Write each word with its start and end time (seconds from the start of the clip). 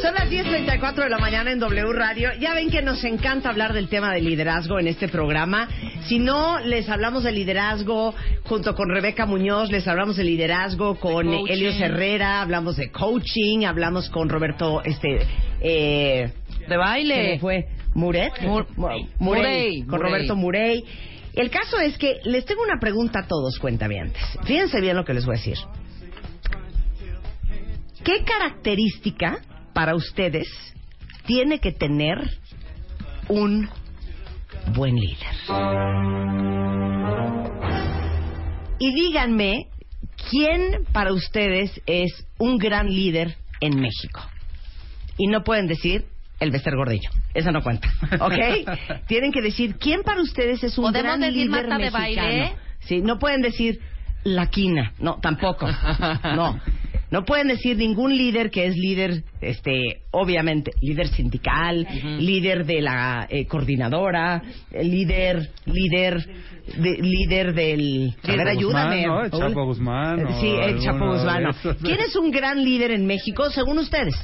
Son 0.00 0.14
las 0.14 0.30
10.34 0.30 0.94
de 1.04 1.10
la 1.10 1.18
mañana 1.18 1.50
en 1.50 1.58
W 1.58 1.92
Radio. 1.92 2.30
Ya 2.38 2.54
ven 2.54 2.70
que 2.70 2.82
nos 2.82 3.02
encanta 3.02 3.48
hablar 3.50 3.72
del 3.72 3.88
tema 3.88 4.12
del 4.14 4.24
liderazgo 4.26 4.78
en 4.78 4.86
este 4.86 5.08
programa. 5.08 5.68
Si 6.06 6.18
no, 6.20 6.60
les 6.60 6.88
hablamos 6.88 7.24
de 7.24 7.32
liderazgo 7.32 8.14
junto 8.44 8.74
con 8.76 8.88
Rebeca 8.90 9.26
Muñoz, 9.26 9.70
les 9.70 9.88
hablamos 9.88 10.16
de 10.16 10.24
liderazgo 10.24 10.94
con 11.00 11.26
coaching. 11.26 11.46
Helios 11.52 11.80
Herrera, 11.80 12.40
hablamos 12.40 12.76
de 12.76 12.90
coaching, 12.92 13.64
hablamos 13.64 14.08
con 14.08 14.28
Roberto, 14.28 14.82
este, 14.84 15.18
eh, 15.60 16.30
De 16.60 16.66
¿qué 16.68 16.76
baile. 16.76 17.38
fue? 17.40 17.66
¿Muret? 17.94 18.40
Mur- 18.42 18.68
Murey. 18.76 19.08
Murey. 19.18 19.80
Con 19.82 19.98
Murey. 19.98 20.10
Roberto 20.12 20.36
Murey. 20.36 20.84
El 21.34 21.50
caso 21.50 21.80
es 21.80 21.98
que 21.98 22.18
les 22.24 22.44
tengo 22.44 22.62
una 22.62 22.78
pregunta 22.78 23.20
a 23.20 23.26
todos, 23.26 23.58
cuentavientes. 23.58 24.22
Fíjense 24.44 24.80
bien 24.80 24.94
lo 24.96 25.04
que 25.04 25.14
les 25.14 25.26
voy 25.26 25.34
a 25.34 25.38
decir. 25.38 25.56
¿Qué 28.08 28.24
característica 28.24 29.38
para 29.74 29.94
ustedes 29.94 30.48
tiene 31.26 31.58
que 31.58 31.72
tener 31.72 32.16
un 33.28 33.68
buen 34.74 34.94
líder? 34.94 35.28
Y 38.78 38.94
díganme, 38.94 39.66
¿quién 40.30 40.86
para 40.90 41.12
ustedes 41.12 41.82
es 41.84 42.26
un 42.38 42.56
gran 42.56 42.86
líder 42.86 43.36
en 43.60 43.78
México? 43.78 44.22
Y 45.18 45.26
no 45.26 45.44
pueden 45.44 45.66
decir 45.66 46.06
el 46.40 46.50
Bester 46.50 46.76
Gordillo. 46.76 47.10
Eso 47.34 47.52
no 47.52 47.62
cuenta. 47.62 47.92
¿Ok? 48.20 49.04
Tienen 49.06 49.32
que 49.32 49.42
decir, 49.42 49.76
¿quién 49.76 50.02
para 50.02 50.22
ustedes 50.22 50.64
es 50.64 50.78
un 50.78 50.84
¿Podemos 50.84 51.02
gran 51.02 51.20
decir 51.20 51.36
líder 51.36 51.50
Marta 51.50 51.76
de 51.76 51.90
mexicano? 51.90 52.26
Baile? 52.26 52.52
Sí, 52.78 53.02
no 53.02 53.18
pueden 53.18 53.42
decir 53.42 53.80
la 54.24 54.46
quina. 54.46 54.94
No, 54.98 55.18
tampoco. 55.20 55.68
No. 56.34 56.58
No 57.10 57.24
pueden 57.24 57.48
decir 57.48 57.76
ningún 57.76 58.16
líder 58.16 58.50
que 58.50 58.66
es 58.66 58.76
líder, 58.76 59.22
este, 59.40 60.02
obviamente, 60.10 60.72
líder 60.82 61.08
sindical, 61.08 61.86
líder 62.18 62.66
de 62.66 62.82
la 62.82 63.26
eh, 63.30 63.46
coordinadora, 63.46 64.42
líder, 64.82 65.50
líder, 65.64 66.18
de- 66.76 66.98
líder 67.00 67.54
del. 67.54 68.14
A 68.22 68.26
ver, 68.26 68.38
Chapo 68.38 68.48
ayúdame. 68.50 68.96
Guzmán, 69.06 69.08
¿no? 69.08 69.22
El 69.24 69.30
Chapo 69.30 69.64
Guzmán, 69.64 70.26
o 70.26 70.40
Sí, 70.40 70.48
el 70.48 70.80
Chapo 70.80 71.06
Guzmán. 71.12 71.42
no. 71.44 71.50
¿Quién 71.82 72.00
es 72.00 72.14
un 72.16 72.30
gran 72.30 72.62
líder 72.62 72.90
en 72.90 73.06
México, 73.06 73.48
según 73.50 73.78
ustedes? 73.78 74.14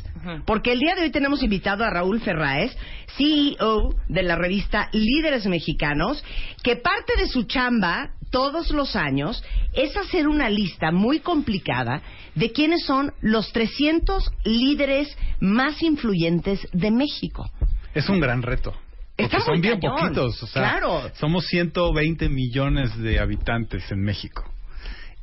Porque 0.47 0.73
el 0.73 0.79
día 0.79 0.95
de 0.95 1.03
hoy 1.03 1.11
tenemos 1.11 1.43
invitado 1.43 1.85
a 1.85 1.91
Raúl 1.91 2.19
Ferraez, 2.21 2.75
CEO 3.17 3.95
de 4.09 4.23
la 4.23 4.37
revista 4.37 4.89
Líderes 4.93 5.47
Mexicanos, 5.47 6.25
que 6.63 6.77
parte 6.77 7.13
de 7.19 7.27
su 7.29 7.43
chamba 7.45 8.11
todos 8.35 8.73
los 8.73 8.97
años 8.97 9.45
es 9.75 9.97
hacer 9.97 10.27
una 10.27 10.51
lista 10.51 10.91
muy 10.91 11.21
complicada 11.21 12.03
de 12.35 12.51
quiénes 12.51 12.85
son 12.85 13.13
los 13.21 13.53
300 13.53 14.29
líderes 14.45 15.17
más 15.39 15.81
influyentes 15.85 16.67
de 16.73 16.91
México. 16.91 17.49
Es 17.95 18.09
un 18.09 18.19
gran 18.19 18.43
reto. 18.43 18.75
Porque 19.17 19.39
son 19.41 19.61
bien 19.61 19.79
cañón. 19.79 20.01
poquitos. 20.01 20.43
O 20.43 20.47
sea, 20.49 20.63
Claro. 20.63 21.03
somos 21.15 21.47
120 21.47 22.29
millones 22.29 22.99
de 22.99 23.21
habitantes 23.21 23.89
en 23.93 24.01
México. 24.03 24.43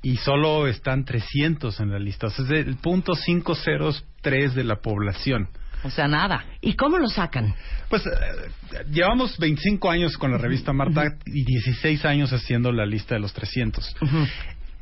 Y 0.01 0.16
solo 0.16 0.67
están 0.67 1.03
300 1.03 1.81
en 1.81 1.91
la 1.91 2.00
lista. 2.00 2.27
O 2.27 2.29
sea, 2.29 2.45
es 2.45 2.66
el 2.66 2.77
punto 2.77 3.11
503 3.11 4.55
de 4.55 4.63
la 4.63 4.77
población. 4.77 5.50
O 5.84 5.90
sea, 5.90 6.08
nada. 6.08 6.46
¿Y 6.62 6.74
cómo 6.74 6.97
lo 6.97 7.08
sacan? 7.08 7.53
Pues 7.90 8.06
eh, 8.06 8.09
llevamos 8.92 9.38
25 9.38 9.90
años 9.90 10.18
con 10.18 10.31
la 10.31 10.38
revista 10.38 10.74
Marta 10.74 11.16
y 11.25 11.44
16 11.44 12.06
años 12.06 12.31
haciendo 12.31 12.72
la 12.72 12.86
lista 12.86 13.16
de 13.16 13.22
los 13.22 13.34
300. 13.34 13.96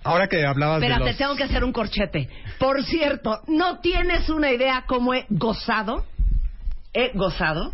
Ahora 0.03 0.27
que 0.27 0.45
hablabas 0.45 0.81
Espérate, 0.81 1.03
de 1.03 1.09
los... 1.09 1.17
tengo 1.17 1.35
que 1.35 1.43
hacer 1.43 1.63
un 1.63 1.71
corchete. 1.71 2.29
Por 2.57 2.83
cierto, 2.83 3.41
¿no 3.47 3.79
tienes 3.79 4.29
una 4.29 4.51
idea 4.51 4.83
cómo 4.87 5.13
he 5.13 5.25
gozado? 5.29 6.05
He 6.93 7.11
gozado 7.17 7.73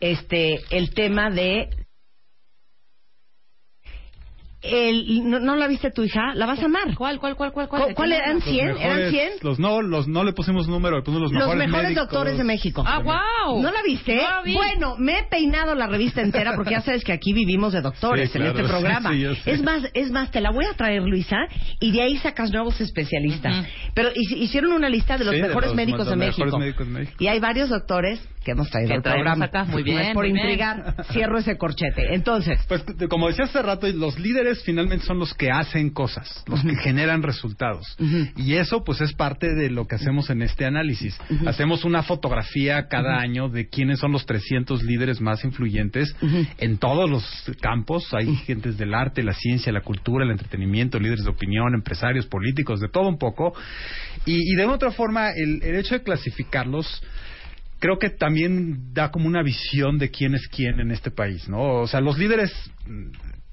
este 0.00 0.60
el 0.70 0.94
tema 0.94 1.30
de 1.30 1.68
el 4.60 5.28
no, 5.30 5.38
¿no 5.38 5.54
la 5.54 5.68
viste 5.68 5.90
tu 5.92 6.02
hija? 6.02 6.34
¿La 6.34 6.44
vas 6.46 6.60
a 6.60 6.64
amar? 6.64 6.94
¿Cuál, 6.96 7.20
cuál, 7.20 7.36
cuál, 7.36 7.52
cuál? 7.52 7.68
¿Cu- 7.68 7.76
cuál? 7.78 7.94
¿Cuál 7.94 8.12
eran 8.12 8.34
los 8.36 8.44
100? 8.44 8.68
¿Eran 8.70 8.76
mejores- 8.78 9.10
100? 9.10 9.30
Los 9.42 9.58
no, 9.60 9.82
los 9.82 10.08
no 10.08 10.24
le 10.24 10.32
pusimos 10.32 10.66
número, 10.68 10.96
le 10.96 11.02
pusimos 11.02 11.30
los 11.30 11.32
Los 11.32 11.54
mejores 11.56 11.94
doctores 11.94 12.36
de 12.36 12.44
México. 12.44 12.82
Ah, 12.86 12.98
wow. 12.98 13.62
¿No 13.62 13.70
la 13.70 13.82
viste? 13.82 14.16
No 14.16 14.22
la 14.22 14.42
vi. 14.42 14.54
Bueno, 14.54 14.96
me 14.98 15.18
he 15.20 15.22
peinado 15.24 15.74
la 15.76 15.86
revista 15.86 16.22
entera 16.22 16.54
porque 16.56 16.72
ya 16.72 16.80
sabes 16.80 17.04
que 17.04 17.12
aquí 17.12 17.32
vivimos 17.32 17.72
de 17.72 17.80
doctores 17.82 18.30
Sí, 18.32 18.38
en 18.38 18.44
claro, 18.44 18.58
este 18.58 18.62
sí, 18.66 18.68
programa. 18.80 19.12
sí, 19.12 19.34
sé. 19.44 19.50
es 19.52 19.62
más, 19.62 19.82
es 19.94 20.10
más, 20.10 20.30
te 20.32 20.40
la 20.40 20.50
voy 20.50 20.64
a 20.64 20.74
traer, 20.74 21.02
Luisa, 21.02 21.36
y 21.80 21.92
de 21.92 22.02
ahí 22.02 22.16
sacas 22.18 22.50
nuevos 22.50 22.80
especialistas. 22.80 23.60
Ujú. 23.60 23.68
Pero 23.94 24.10
hici- 24.10 24.38
hicieron 24.38 24.72
una 24.72 24.88
lista 24.88 25.16
de 25.16 25.24
los 25.24 25.34
Sí, 25.34 25.40
de 25.40 25.46
mejores 25.48 25.68
los 25.68 25.76
médicos 25.76 26.04
de 26.06 26.10
los 26.10 26.18
México. 26.18 26.44
mejores 26.46 26.60
médicos 26.60 26.86
de 26.86 26.92
México. 26.92 27.16
Y 27.20 27.26
hay 27.28 27.38
varios 27.38 27.68
doctores 27.68 28.20
que 28.44 28.52
hemos 28.52 28.70
traído 28.70 28.94
al 28.94 29.02
programa. 29.02 29.44
acá. 29.46 29.64
Muy 29.64 29.82
bien, 29.82 29.96
No 29.98 30.02
es 30.02 30.14
por 30.14 30.24
muy 30.24 30.32
bien. 30.32 30.46
intrigar, 30.46 30.94
cierro 31.12 31.38
ese 31.38 31.56
corchete. 31.58 32.14
Entonces, 32.14 32.58
Pues 32.66 32.82
como 33.10 33.28
decía 33.28 33.44
hace 33.44 33.60
rato, 33.62 33.86
los 33.88 34.18
líderes 34.18 34.47
finalmente 34.64 35.04
son 35.04 35.18
los 35.18 35.34
que 35.34 35.50
hacen 35.50 35.90
cosas, 35.90 36.44
los 36.46 36.62
que 36.62 36.76
generan 36.76 37.22
resultados. 37.22 37.96
Y 38.36 38.54
eso 38.54 38.84
pues 38.84 39.00
es 39.00 39.12
parte 39.12 39.54
de 39.54 39.70
lo 39.70 39.86
que 39.86 39.96
hacemos 39.96 40.30
en 40.30 40.42
este 40.42 40.64
análisis. 40.64 41.18
Hacemos 41.46 41.84
una 41.84 42.02
fotografía 42.02 42.88
cada 42.88 43.18
año 43.18 43.48
de 43.48 43.68
quiénes 43.68 43.98
son 44.00 44.12
los 44.12 44.26
300 44.26 44.82
líderes 44.82 45.20
más 45.20 45.44
influyentes 45.44 46.14
en 46.58 46.78
todos 46.78 47.08
los 47.08 47.24
campos. 47.60 48.12
Hay 48.12 48.34
gentes 48.36 48.78
del 48.78 48.94
arte, 48.94 49.22
la 49.22 49.34
ciencia, 49.34 49.72
la 49.72 49.82
cultura, 49.82 50.24
el 50.24 50.30
entretenimiento, 50.30 50.98
líderes 50.98 51.24
de 51.24 51.30
opinión, 51.30 51.74
empresarios, 51.74 52.26
políticos, 52.26 52.80
de 52.80 52.88
todo 52.88 53.08
un 53.08 53.18
poco. 53.18 53.54
Y, 54.26 54.52
y 54.52 54.56
de 54.56 54.66
otra 54.66 54.90
forma, 54.90 55.30
el, 55.30 55.62
el 55.62 55.76
hecho 55.76 55.94
de 55.94 56.02
clasificarlos 56.02 57.02
creo 57.78 57.98
que 57.98 58.10
también 58.10 58.92
da 58.92 59.10
como 59.10 59.26
una 59.26 59.42
visión 59.42 59.98
de 59.98 60.10
quién 60.10 60.34
es 60.34 60.48
quién 60.48 60.80
en 60.80 60.90
este 60.90 61.10
país, 61.10 61.48
¿no? 61.48 61.80
O 61.80 61.86
sea, 61.86 62.00
los 62.00 62.18
líderes 62.18 62.52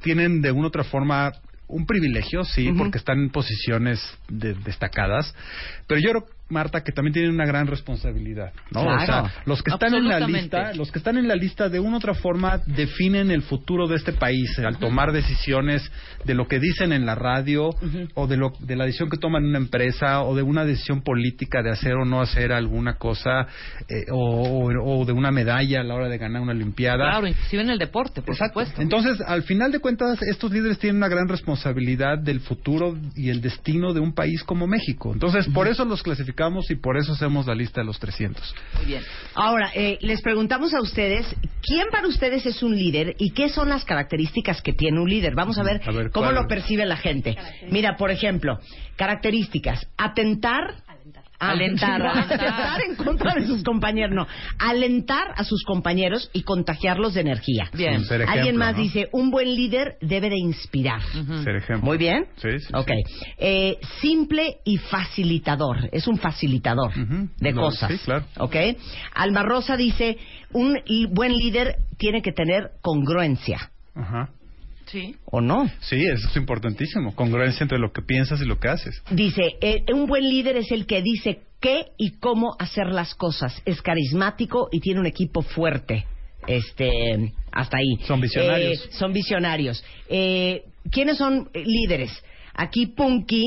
tienen 0.05 0.39
de 0.41 0.51
una 0.51 0.65
u 0.65 0.67
otra 0.67 0.83
forma 0.83 1.33
un 1.67 1.87
privilegio, 1.87 2.43
sí, 2.43 2.71
porque 2.77 2.99
están 2.99 3.17
en 3.19 3.29
posiciones 3.31 3.99
de- 4.29 4.53
destacadas, 4.53 5.33
pero 5.87 5.99
yo 5.99 6.11
creo 6.11 6.25
Marta 6.47 6.83
que 6.83 6.91
también 6.91 7.13
tienen 7.13 7.31
una 7.31 7.45
gran 7.45 7.65
responsabilidad, 7.65 8.53
¿no? 8.69 8.81
Claro. 8.83 9.01
O 9.01 9.05
sea, 9.05 9.33
los 9.45 9.63
que 9.63 9.71
están 9.71 9.95
en 9.95 10.07
la 10.07 10.19
lista, 10.19 10.73
los 10.75 10.91
que 10.91 10.99
están 10.99 11.17
en 11.17 11.27
la 11.27 11.35
lista 11.35 11.69
de 11.69 11.79
una 11.79 11.95
u 11.95 11.97
otra 11.97 12.13
forma 12.13 12.59
definen 12.67 13.31
el 13.31 13.41
futuro 13.41 13.87
de 13.87 13.95
este 13.95 14.13
país 14.13 14.59
al 14.59 14.77
tomar 14.77 15.11
decisiones 15.11 15.91
de 16.23 16.35
lo 16.35 16.47
que 16.47 16.59
dicen 16.59 16.93
en 16.93 17.05
la 17.07 17.15
radio 17.15 17.71
o 18.13 18.27
de 18.27 18.37
lo 18.37 18.53
de 18.59 18.75
la 18.75 18.85
decisión 18.85 19.09
que 19.09 19.17
toman 19.17 19.41
en 19.43 19.49
una 19.49 19.57
empresa 19.57 20.21
o 20.21 20.35
de 20.35 20.43
una 20.43 20.65
decisión 20.65 21.01
política 21.01 21.63
de 21.63 21.71
hacer 21.71 21.93
o 21.95 22.05
no 22.05 22.21
hacer 22.21 22.51
alguna 22.51 22.93
cosa 22.97 23.47
eh, 23.89 24.05
o, 24.11 24.69
o- 24.69 24.99
o 25.01 25.05
de 25.05 25.13
una 25.13 25.31
medalla 25.31 25.81
a 25.81 25.83
la 25.83 25.95
hora 25.95 26.09
de 26.09 26.17
ganar 26.19 26.43
una 26.43 26.51
olimpiada. 26.51 27.09
Claro, 27.09 27.27
inclusive 27.27 27.63
en 27.63 27.69
el 27.71 27.79
deporte, 27.79 28.21
por 28.21 28.35
Exacto. 28.35 28.59
supuesto. 28.59 28.81
Entonces, 28.83 29.19
al 29.25 29.41
final 29.43 29.71
de 29.71 29.79
cuentas, 29.79 30.21
estos 30.21 30.51
líderes 30.51 30.77
tienen 30.77 30.97
una 30.97 31.07
gran 31.07 31.27
responsabilidad 31.27 32.19
del 32.19 32.39
futuro 32.39 32.95
y 33.15 33.29
el 33.29 33.41
destino 33.41 33.93
de 33.93 33.99
un 33.99 34.13
país 34.13 34.43
como 34.43 34.67
México. 34.67 35.11
Entonces, 35.11 35.47
por 35.51 35.67
eso 35.67 35.83
los 35.85 36.03
clasificamos 36.03 36.34
y 36.69 36.75
por 36.75 36.97
eso 36.97 37.13
hacemos 37.13 37.47
la 37.47 37.55
lista 37.55 37.81
de 37.81 37.85
los 37.85 37.99
300. 37.99 38.55
Muy 38.77 38.85
bien. 38.85 39.01
Ahora, 39.33 39.71
eh, 39.73 39.97
les 40.01 40.21
preguntamos 40.21 40.73
a 40.73 40.81
ustedes, 40.81 41.25
¿quién 41.61 41.87
para 41.91 42.07
ustedes 42.07 42.45
es 42.45 42.61
un 42.61 42.75
líder 42.75 43.15
y 43.17 43.31
qué 43.31 43.49
son 43.49 43.69
las 43.69 43.85
características 43.85 44.61
que 44.61 44.73
tiene 44.73 44.99
un 44.99 45.09
líder? 45.09 45.33
Vamos 45.35 45.57
a 45.57 45.63
ver, 45.63 45.81
A 45.87 45.91
ver, 45.91 46.11
cómo 46.11 46.31
lo 46.31 46.47
percibe 46.47 46.85
la 46.85 46.97
gente. 46.97 47.35
Mira, 47.69 47.95
por 47.95 48.11
ejemplo, 48.11 48.59
características. 48.95 49.87
Atentar. 49.97 50.83
Ah, 51.39 51.51
Alentar, 51.51 51.99
no, 52.01 52.11
alentar. 52.11 52.81
en 52.87 52.95
contra 52.95 53.33
de 53.35 53.45
sus 53.45 53.63
compañeros, 53.63 54.15
no. 54.15 54.25
Alentar 54.57 55.33
a 55.35 55.43
sus 55.43 55.63
compañeros 55.63 56.29
y 56.33 56.43
contagiarlos 56.43 57.13
de 57.13 57.21
energía. 57.21 57.69
Bien. 57.73 58.03
Ser 58.05 58.21
Alguien 58.21 58.39
ejemplo, 58.41 58.59
más 58.65 58.75
¿no? 58.77 58.81
dice, 58.83 59.09
un 59.11 59.31
buen 59.31 59.53
líder 59.53 59.97
debe 60.01 60.29
de 60.29 60.37
inspirar. 60.37 61.01
Ser 61.43 61.57
ejemplo. 61.57 61.85
Muy 61.85 61.97
bien. 61.97 62.27
Sí, 62.37 62.59
sí, 62.59 62.67
Ok. 62.73 62.87
sí. 63.05 63.15
Eh, 63.37 63.77
simple 64.01 64.57
y 64.63 64.77
facilitador. 64.77 65.89
Es 65.91 66.07
un 66.07 66.17
facilitador 66.17 66.91
de 66.93 67.51
No, 67.53 67.61
cosas. 67.61 67.91
sí, 67.91 67.97
claro. 68.05 68.25
Ok. 68.39 68.55
Alma 69.13 69.43
Rosa 69.43 69.75
dice: 69.77 70.17
un 70.53 70.77
buen 71.11 71.33
líder 71.33 71.75
tiene 71.97 72.21
que 72.21 72.31
tener 72.31 72.71
congruencia. 72.81 73.71
Ajá. 73.93 74.29
Sí. 74.95 75.13
¿O 75.25 75.41
no? 75.41 75.69
Sí, 75.81 76.05
eso 76.05 76.29
es 76.29 76.37
importantísimo. 76.37 77.13
Congruencia 77.15 77.65
entre 77.65 77.79
lo 77.79 77.91
que 77.91 78.01
piensas 78.01 78.39
y 78.39 78.45
lo 78.45 78.59
que 78.59 78.69
haces. 78.69 79.03
Dice, 79.11 79.57
eh, 79.59 79.83
un 79.93 80.05
buen 80.05 80.23
líder 80.23 80.55
es 80.55 80.71
el 80.71 80.85
que 80.85 81.01
dice 81.01 81.41
qué 81.59 81.87
y 81.97 82.17
cómo 82.19 82.55
hacer 82.59 82.87
las 82.87 83.13
cosas. 83.13 83.61
Es 83.65 83.81
carismático 83.81 84.69
y 84.71 84.79
tiene 84.79 85.01
un 85.01 85.05
equipo 85.05 85.41
fuerte. 85.41 86.05
Este, 86.47 87.33
hasta 87.51 87.77
ahí. 87.77 88.05
Son 88.05 88.21
visionarios. 88.21 88.85
Eh, 88.85 88.89
son 88.91 89.11
visionarios. 89.11 89.83
Eh, 90.07 90.63
¿Quiénes 90.89 91.17
son 91.17 91.49
eh, 91.53 91.63
líderes? 91.65 92.11
Aquí 92.53 92.87
Punky, 92.87 93.43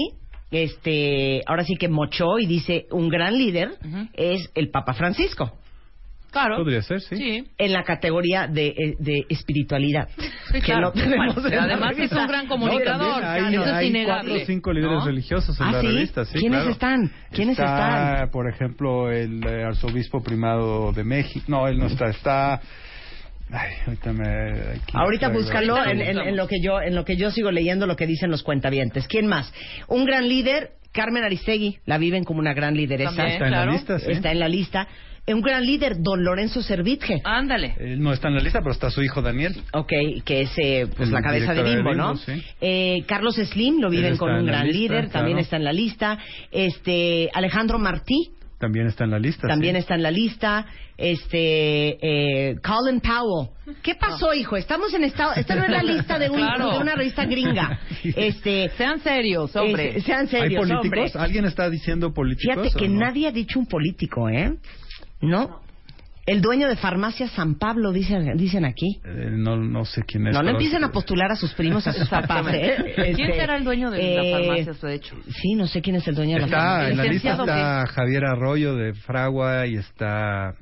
este, 0.50 1.40
ahora 1.46 1.64
sí 1.64 1.76
que 1.76 1.88
mochó 1.88 2.38
y 2.38 2.44
dice, 2.44 2.86
un 2.90 3.08
gran 3.08 3.38
líder 3.38 3.70
es 4.12 4.50
el 4.54 4.68
Papa 4.68 4.92
Francisco. 4.92 5.52
Claro. 6.40 6.56
Podría 6.58 6.82
ser, 6.82 7.00
sí. 7.00 7.16
Sí. 7.16 7.44
En 7.58 7.72
la 7.72 7.82
categoría 7.82 8.46
de, 8.46 8.68
eh, 8.68 8.94
de 8.98 9.24
espiritualidad. 9.28 10.08
Sí, 10.52 10.60
claro. 10.60 10.92
que 10.92 11.00
no 11.00 11.04
tenemos 11.04 11.34
Bueno, 11.34 11.48
en 11.48 11.56
la 11.56 11.62
además 11.64 11.98
es 11.98 12.12
un 12.12 12.26
gran 12.26 12.46
comunicador. 12.46 13.22
No, 13.22 13.28
hay, 13.28 13.54
Eso 13.54 13.64
es 13.64 13.72
hay 13.72 13.86
innegable. 13.88 14.28
cuatro 14.30 14.42
o 14.42 14.46
cinco 14.46 14.72
líderes 14.72 14.98
¿no? 14.98 15.04
religiosos 15.06 15.60
en 15.60 15.66
¿Ah, 15.66 15.72
la 15.72 15.80
sí? 15.80 15.86
revista. 15.88 16.24
Sí, 16.24 16.38
¿Quiénes 16.38 16.58
claro. 16.58 16.70
están? 16.70 17.12
¿Quiénes 17.32 17.58
está, 17.58 18.12
están? 18.14 18.30
por 18.30 18.48
ejemplo, 18.48 19.10
el 19.10 19.44
eh, 19.46 19.64
arzobispo 19.64 20.22
primado 20.22 20.92
de 20.92 21.04
México. 21.04 21.44
No, 21.48 21.66
él 21.66 21.78
no 21.78 21.86
está. 21.86 22.06
Está. 22.08 22.60
Ay, 23.50 23.72
ahorita 23.86 24.12
me. 24.12 24.24
aquí 24.72 24.92
Ahorita 24.92 25.28
búscalo 25.30 25.76
Ahorita 25.76 25.90
en, 25.90 25.98
lo 25.98 26.02
en- 26.04 26.08
buscamos. 26.08 26.28
en 26.28 26.36
lo 26.36 26.46
que 26.48 26.60
yo 26.62 26.80
en 26.82 26.94
lo 26.94 27.04
que 27.04 27.16
yo 27.16 27.30
sigo 27.30 27.50
leyendo 27.50 27.86
lo 27.86 27.96
que 27.96 28.06
dicen 28.06 28.30
los 28.30 28.42
cuentavientes. 28.42 29.08
¿Quién 29.08 29.26
más? 29.26 29.52
Un 29.88 30.04
gran 30.04 30.28
líder, 30.28 30.72
Carmen 30.92 31.24
Aristegui, 31.24 31.78
la 31.86 31.96
viven 31.98 32.24
como 32.24 32.40
una 32.40 32.52
gran 32.52 32.74
lideresa. 32.76 33.10
También, 33.16 33.32
Está 33.32 33.44
en 33.46 33.50
claro. 33.52 33.70
la 33.70 33.76
lista, 33.76 33.98
sí. 33.98 34.10
Está 34.12 34.32
en 34.32 34.38
la 34.38 34.48
lista. 34.48 34.88
Un 35.34 35.40
gran 35.42 35.64
líder, 35.64 35.96
don 36.00 36.24
Lorenzo 36.24 36.62
Servitje. 36.62 37.20
Ándale. 37.24 37.74
Él 37.78 38.00
no 38.00 38.12
está 38.12 38.28
en 38.28 38.34
la 38.34 38.40
lista, 38.40 38.60
pero 38.60 38.72
está 38.72 38.90
su 38.90 39.02
hijo 39.02 39.20
Daniel. 39.22 39.54
Ok, 39.72 39.92
que 40.24 40.42
es 40.42 40.50
eh, 40.58 40.86
pues 40.96 41.08
El 41.08 41.14
la 41.14 41.22
cabeza 41.22 41.54
de 41.54 41.62
Bimbo, 41.62 41.94
¿no? 41.94 42.16
Sí. 42.16 42.32
Eh, 42.60 43.04
Carlos 43.06 43.36
Slim 43.36 43.80
lo 43.80 43.90
viven 43.90 44.16
con 44.16 44.30
un 44.32 44.46
gran 44.46 44.66
lista, 44.66 44.78
líder, 44.78 45.08
también 45.10 45.38
está 45.38 45.56
en 45.56 45.64
la 45.64 45.72
lista. 45.72 46.18
Este 46.50 47.30
Alejandro 47.34 47.78
Martí 47.78 48.30
También 48.58 48.86
está 48.86 49.04
en 49.04 49.10
la 49.10 49.18
lista. 49.18 49.46
también 49.48 49.74
sí. 49.74 49.80
está 49.80 49.94
en 49.94 50.02
la 50.02 50.10
lista. 50.10 50.66
Este 50.96 51.96
eh, 52.02 52.56
Colin 52.62 53.00
Powell. 53.00 53.50
¿Qué 53.82 53.94
pasó, 53.94 54.34
hijo? 54.34 54.56
Estamos 54.56 54.92
en 54.94 55.04
estado. 55.04 55.32
Esta 55.36 55.54
no 55.54 55.62
es 55.64 55.70
la 55.70 55.82
lista 55.82 56.18
de, 56.18 56.28
un- 56.28 56.36
Claro. 56.38 56.72
de 56.72 56.78
una 56.78 56.94
revista 56.94 57.24
gringa. 57.24 57.78
Este. 58.16 58.70
Sean 58.76 59.00
serios, 59.00 59.54
hombre. 59.56 59.98
es- 59.98 60.04
sean 60.04 60.22
¿Hay 60.22 60.26
serios, 60.28 60.60
políticos? 60.68 60.84
hombre. 61.14 61.24
¿Alguien 61.24 61.44
está 61.44 61.70
diciendo 61.70 62.12
políticos? 62.12 62.56
Fíjate 62.64 62.78
que 62.78 62.88
no? 62.88 63.00
nadie 63.00 63.28
ha 63.28 63.32
dicho 63.32 63.58
un 63.60 63.66
político, 63.66 64.28
¿eh? 64.28 64.54
¿No? 65.20 65.60
El 66.26 66.42
dueño 66.42 66.68
de 66.68 66.76
Farmacia 66.76 67.26
San 67.28 67.54
Pablo, 67.54 67.90
dicen, 67.90 68.36
dicen 68.36 68.66
aquí. 68.66 69.00
Eh, 69.02 69.30
no, 69.32 69.56
no 69.56 69.86
sé 69.86 70.02
quién 70.06 70.26
es. 70.26 70.34
No, 70.34 70.40
no 70.40 70.46
pero- 70.48 70.58
empiecen 70.58 70.84
a 70.84 70.92
postular 70.92 71.30
a 71.32 71.36
sus 71.36 71.54
primos, 71.54 71.86
a 71.86 71.92
sus 71.94 72.06
papás. 72.10 72.46
¿eh? 72.52 72.92
¿Quién 72.94 73.30
Este, 73.30 73.40
será 73.40 73.56
el 73.56 73.64
dueño 73.64 73.90
de 73.90 73.96
la 74.14 74.22
eh, 74.22 74.32
farmacia, 74.32 74.88
de 74.88 74.94
hecho? 74.94 75.16
Sí, 75.30 75.54
no 75.54 75.66
sé 75.66 75.80
quién 75.80 75.96
es 75.96 76.06
el 76.06 76.14
dueño 76.14 76.34
de 76.34 76.40
la 76.40 76.46
Está, 76.46 76.58
farmacia. 76.58 76.90
en 76.90 76.96
la 76.98 77.04
lista 77.04 77.30
está 77.30 77.86
Javier 77.86 78.24
Arroyo 78.26 78.74
de 78.76 78.92
Fragua 78.92 79.66
y 79.66 79.76
está 79.76 80.52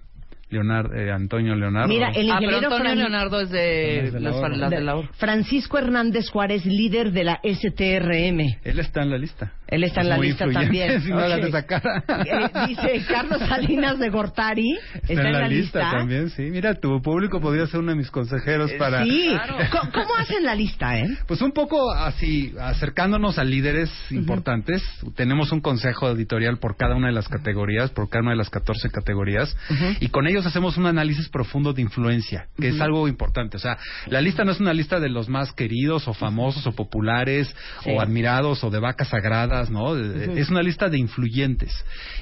Leonardo, 0.50 0.94
eh, 0.94 1.10
Antonio 1.10 1.56
Leonardo. 1.56 1.88
Mira, 1.88 2.10
el 2.10 2.30
Ah, 2.30 2.36
pero 2.38 2.52
ingeniero 2.52 2.56
Antonio 2.68 2.84
Fran- 2.92 2.98
Leonardo 2.98 3.40
es 3.40 3.50
de, 3.50 3.98
Es 4.06 4.12
de 4.12 4.20
la 4.20 4.30
los- 4.30 4.70
de 4.70 4.80
la. 4.80 5.02
Francisco 5.14 5.78
Hernández 5.78 6.30
Juárez, 6.30 6.64
líder 6.64 7.10
de 7.10 7.24
la 7.24 7.40
STRM. 7.42 8.38
Él 8.62 8.78
está 8.78 9.02
en 9.02 9.10
la 9.10 9.18
lista. 9.18 9.52
Él 9.68 9.84
está 9.84 10.00
en 10.02 10.08
la 10.10 10.16
muy 10.16 10.28
lista 10.28 10.46
también. 10.50 11.00
Si 11.06 11.10
no 11.10 11.16
Ok. 11.18 11.22
hagas 11.24 11.40
esa 11.44 11.62
cara. 11.66 12.04
Eh, 12.24 12.48
dice 12.68 13.04
Carlos 13.08 13.40
Salinas 13.48 13.98
de 13.98 14.08
Gortari. 14.10 14.78
Está, 15.08 15.12
en 15.12 15.32
la, 15.32 15.48
lista, 15.48 15.90
también, 15.90 16.30
sí. 16.30 16.42
Mira, 16.50 16.74
tu 16.74 17.00
público 17.02 17.40
podría 17.40 17.66
ser 17.66 17.80
uno 17.80 17.90
de 17.90 17.96
mis 17.96 18.10
consejeros 18.10 18.72
para... 18.78 19.04
Sí. 19.04 19.26
Claro. 19.36 19.56
¿Cómo, 19.92 20.14
hacen 20.16 20.44
la 20.44 20.54
lista, 20.54 20.98
eh? 20.98 21.08
Pues 21.26 21.42
un 21.42 21.52
poco 21.52 21.92
así, 21.92 22.54
acercándonos 22.60 23.38
a 23.38 23.44
líderes 23.44 23.90
importantes. 24.10 24.82
Tenemos 25.14 25.52
un 25.52 25.60
consejo 25.60 26.08
editorial 26.10 26.58
por 26.58 26.76
cada 26.76 26.94
una 26.94 27.08
de 27.08 27.12
las 27.12 27.28
categorías, 27.28 27.90
por 27.90 28.08
cada 28.08 28.22
una 28.22 28.30
de 28.32 28.36
las 28.38 28.50
14 28.50 28.90
categorías, 28.90 29.56
y 30.00 30.08
con 30.08 30.26
ellos 30.26 30.46
hacemos 30.46 30.76
un 30.76 30.86
análisis 30.86 31.28
profundo 31.28 31.72
de 31.72 31.82
influencia, 31.82 32.46
que 32.58 32.68
es 32.68 32.80
algo 32.80 33.08
importante. 33.08 33.56
O 33.56 33.60
sea, 33.60 33.76
la 34.06 34.20
lista 34.20 34.44
no 34.44 34.52
es 34.52 34.60
una 34.60 34.72
lista 34.72 35.00
de 35.00 35.08
los 35.08 35.28
más 35.28 35.52
queridos 35.52 36.08
o 36.08 36.14
famosos 36.14 36.66
o 36.66 36.72
populares 36.72 37.54
Sí. 37.82 37.90
o 37.90 38.00
admirados 38.00 38.62
o 38.64 38.70
de 38.70 38.78
vacas 38.80 39.08
sagradas, 39.08 39.55
¿no? 39.70 39.94
De- 39.94 40.40
Es 40.40 40.50
una 40.50 40.62
lista 40.62 40.88
de 40.88 40.98
influyentes. 40.98 41.72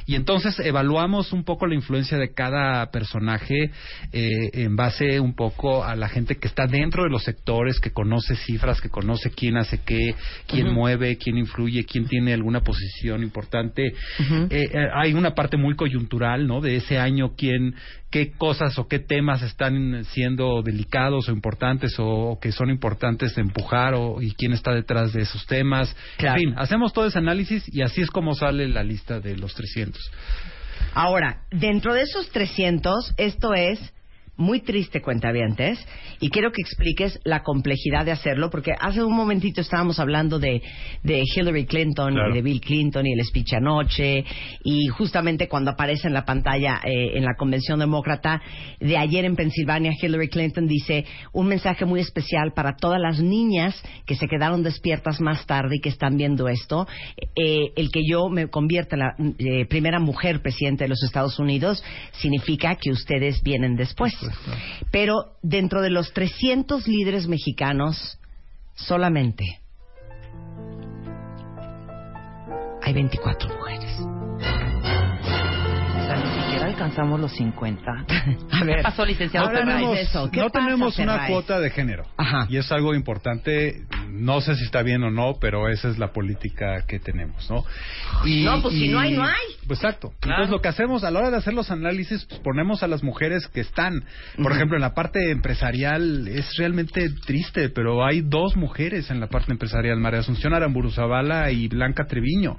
Y 0.06 0.14
entonces 0.14 0.58
evaluamos 0.60 1.32
un 1.32 1.44
poco 1.44 1.66
la 1.66 1.74
influencia 1.74 2.18
de 2.18 2.32
cada 2.32 2.90
personaje 2.90 3.70
eh, 4.12 4.28
en 4.52 4.76
base 4.76 5.18
un 5.20 5.34
poco 5.34 5.84
a 5.84 5.96
la 5.96 6.08
gente 6.08 6.36
que 6.36 6.46
está 6.48 6.66
dentro 6.66 7.04
de 7.04 7.10
los 7.10 7.22
sectores, 7.24 7.80
que 7.80 7.90
conoce 7.90 8.36
cifras, 8.36 8.80
que 8.80 8.88
conoce 8.90 9.30
quién 9.30 9.56
hace 9.56 9.80
qué, 9.84 10.14
quién 10.46 10.72
mueve, 10.72 11.16
quién 11.16 11.38
influye, 11.38 11.84
quién 11.84 12.06
tiene 12.06 12.32
alguna 12.34 12.60
posición 12.60 13.22
importante. 13.22 13.86
Eh, 13.88 13.94
eh, 14.50 14.70
hay 14.94 15.14
una 15.14 15.34
parte 15.34 15.56
muy 15.56 15.74
coyuntural, 15.74 16.46
¿no? 16.46 16.60
De 16.60 16.76
ese 16.76 16.98
año, 16.98 17.32
quién, 17.36 17.74
qué 18.14 18.30
cosas 18.30 18.78
o 18.78 18.86
qué 18.86 19.00
temas 19.00 19.42
están 19.42 20.04
siendo 20.04 20.62
delicados 20.62 21.28
o 21.28 21.32
importantes 21.32 21.96
o, 21.98 22.38
que 22.40 22.52
son 22.52 22.70
importantes 22.70 23.34
de 23.34 23.42
empujar 23.42 23.94
o, 23.94 24.22
y 24.22 24.30
quién 24.34 24.52
está 24.52 24.70
detrás 24.70 25.12
de 25.12 25.22
esos 25.22 25.44
temas. 25.46 25.96
Claro. 26.16 26.36
En 26.36 26.50
fin, 26.50 26.54
hacemos 26.56 26.92
todo 26.92 27.06
ese 27.06 27.18
análisis 27.18 27.64
y 27.66 27.82
así 27.82 28.02
es 28.02 28.12
como 28.12 28.36
sale 28.36 28.68
la 28.68 28.84
lista 28.84 29.18
de 29.18 29.36
los 29.36 29.52
300. 29.54 30.00
Ahora, 30.94 31.42
dentro 31.50 31.92
de 31.92 32.02
esos 32.02 32.28
300, 32.30 33.14
esto 33.16 33.52
es 33.52 33.80
muy 34.36 34.60
triste, 34.60 35.00
cuentavientes, 35.00 35.78
y 36.20 36.30
quiero 36.30 36.50
que 36.50 36.60
expliques 36.62 37.20
la 37.24 37.42
complejidad 37.42 38.04
de 38.04 38.12
hacerlo, 38.12 38.50
porque 38.50 38.72
hace 38.78 39.02
un 39.02 39.14
momentito 39.14 39.60
estábamos 39.60 39.98
hablando 40.00 40.38
de, 40.38 40.62
de 41.02 41.22
Hillary 41.22 41.66
Clinton 41.66 42.14
Claro. 42.14 42.30
y 42.30 42.34
de 42.34 42.42
Bill 42.42 42.60
Clinton 42.60 43.06
y 43.06 43.12
el 43.12 43.24
speech 43.24 43.54
anoche, 43.54 44.24
y 44.64 44.86
justamente 44.88 45.48
cuando 45.48 45.70
aparece 45.70 46.08
en 46.08 46.14
la 46.14 46.24
pantalla 46.24 46.80
eh, 46.84 47.16
en 47.16 47.24
la 47.24 47.34
convención 47.36 47.78
demócrata 47.78 48.42
de 48.80 48.96
ayer 48.96 49.24
en 49.24 49.36
Pensilvania, 49.36 49.92
Hillary 50.00 50.28
Clinton 50.28 50.66
dice 50.66 51.04
un 51.32 51.46
mensaje 51.46 51.84
muy 51.84 52.00
especial 52.00 52.52
para 52.54 52.76
todas 52.76 53.00
las 53.00 53.20
niñas 53.20 53.80
que 54.06 54.14
se 54.16 54.26
quedaron 54.26 54.62
despiertas 54.62 55.20
más 55.20 55.46
tarde 55.46 55.76
y 55.76 55.80
que 55.80 55.88
están 55.88 56.16
viendo 56.16 56.48
esto, 56.48 56.86
eh, 57.36 57.72
el 57.76 57.90
que 57.90 58.00
yo 58.08 58.28
me 58.28 58.48
convierta 58.48 58.96
en 58.96 59.00
la 59.00 59.14
eh, 59.38 59.66
primera 59.66 60.00
mujer 60.00 60.40
presidente 60.42 60.84
de 60.84 60.88
los 60.88 61.02
Estados 61.04 61.38
Unidos 61.38 61.82
significa 62.12 62.76
que 62.76 62.90
ustedes 62.90 63.42
vienen 63.42 63.76
después. 63.76 64.12
Pero 64.90 65.36
dentro 65.42 65.82
de 65.82 65.90
los 65.90 66.12
300 66.12 66.86
líderes 66.86 67.26
mexicanos, 67.28 68.18
solamente 68.74 69.60
hay 72.82 72.92
24 72.92 73.48
mujeres. 73.54 74.13
Alcanzamos 76.74 77.20
los 77.20 77.32
50. 77.32 77.82
A 78.50 78.64
ver, 78.64 78.76
¿Qué 78.76 78.82
pasó, 78.82 79.04
licenciado 79.04 79.50
eso. 79.94 80.30
¿Qué 80.30 80.40
no 80.40 80.50
pasa, 80.50 80.66
tenemos 80.66 80.98
una 80.98 81.26
cuota 81.26 81.60
de 81.60 81.70
género. 81.70 82.04
Ajá. 82.16 82.46
Y 82.48 82.56
es 82.56 82.70
algo 82.72 82.94
importante. 82.94 83.84
No 84.10 84.40
sé 84.40 84.54
si 84.56 84.64
está 84.64 84.82
bien 84.82 85.02
o 85.02 85.10
no, 85.10 85.34
pero 85.40 85.68
esa 85.68 85.88
es 85.88 85.98
la 85.98 86.12
política 86.12 86.84
que 86.86 86.98
tenemos, 86.98 87.50
¿no? 87.50 87.64
Y, 88.24 88.44
No, 88.44 88.62
pues 88.62 88.74
si 88.74 88.88
no 88.88 88.98
hay, 88.98 89.12
no 89.12 89.24
hay. 89.24 89.32
Pues 89.66 89.80
exacto. 89.80 90.12
Claro. 90.20 90.42
Entonces 90.42 90.50
lo 90.50 90.60
que 90.60 90.68
hacemos 90.68 91.04
a 91.04 91.10
la 91.10 91.20
hora 91.20 91.30
de 91.30 91.36
hacer 91.36 91.54
los 91.54 91.70
análisis, 91.70 92.24
pues 92.26 92.40
ponemos 92.40 92.82
a 92.82 92.88
las 92.88 93.02
mujeres 93.02 93.48
que 93.48 93.60
están. 93.60 94.04
Por 94.40 94.52
ejemplo, 94.52 94.76
en 94.76 94.82
la 94.82 94.94
parte 94.94 95.30
empresarial 95.30 96.28
es 96.28 96.56
realmente 96.56 97.08
triste, 97.26 97.68
pero 97.70 98.04
hay 98.04 98.20
dos 98.20 98.56
mujeres 98.56 99.10
en 99.10 99.20
la 99.20 99.28
parte 99.28 99.52
empresarial, 99.52 99.98
María 99.98 100.20
Asunción 100.20 100.54
Aramburu 100.54 100.90
Zavala 100.90 101.50
y 101.50 101.68
Blanca 101.68 102.04
Treviño. 102.06 102.56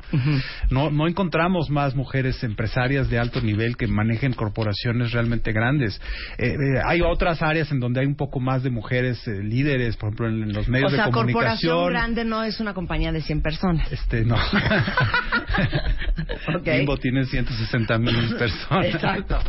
No, 0.70 0.90
no 0.90 1.08
encontramos 1.08 1.70
más 1.70 1.96
mujeres 1.96 2.44
empresarias 2.44 3.10
de 3.10 3.20
alto 3.20 3.42
nivel 3.42 3.78
que 3.78 3.86
manejen 4.06 4.34
corporaciones 4.34 5.12
realmente 5.12 5.52
grandes. 5.52 6.00
Eh, 6.38 6.50
eh, 6.50 6.56
hay 6.86 7.02
otras 7.02 7.42
áreas 7.42 7.72
en 7.72 7.80
donde 7.80 8.00
hay 8.02 8.06
un 8.06 8.16
poco 8.16 8.40
más 8.40 8.64
de 8.64 8.70
mujeres 8.70 9.28
eh, 9.28 9.42
líderes, 9.44 9.98
por 9.98 10.10
ejemplo, 10.10 10.28
en, 10.30 10.44
en 10.44 10.54
los 10.54 10.68
medios 10.68 10.92
O 10.94 10.96
sea, 10.96 11.06
de 11.08 11.12
Corporación 11.12 11.74
comunicación. 11.76 11.90
Grande 11.94 12.26
no 12.26 12.44
es 12.44 12.60
una 12.60 12.74
compañía 12.74 13.12
de 13.12 13.22
100 13.22 13.42
personas. 13.42 13.92
Este, 13.92 14.24
no. 14.24 14.36
Ok. 16.56 16.64
Bimbo 16.66 16.98
tiene 16.98 17.26
160 17.26 17.98
mil 17.98 18.36
personas. 18.40 18.86
Exacto. 18.86 19.40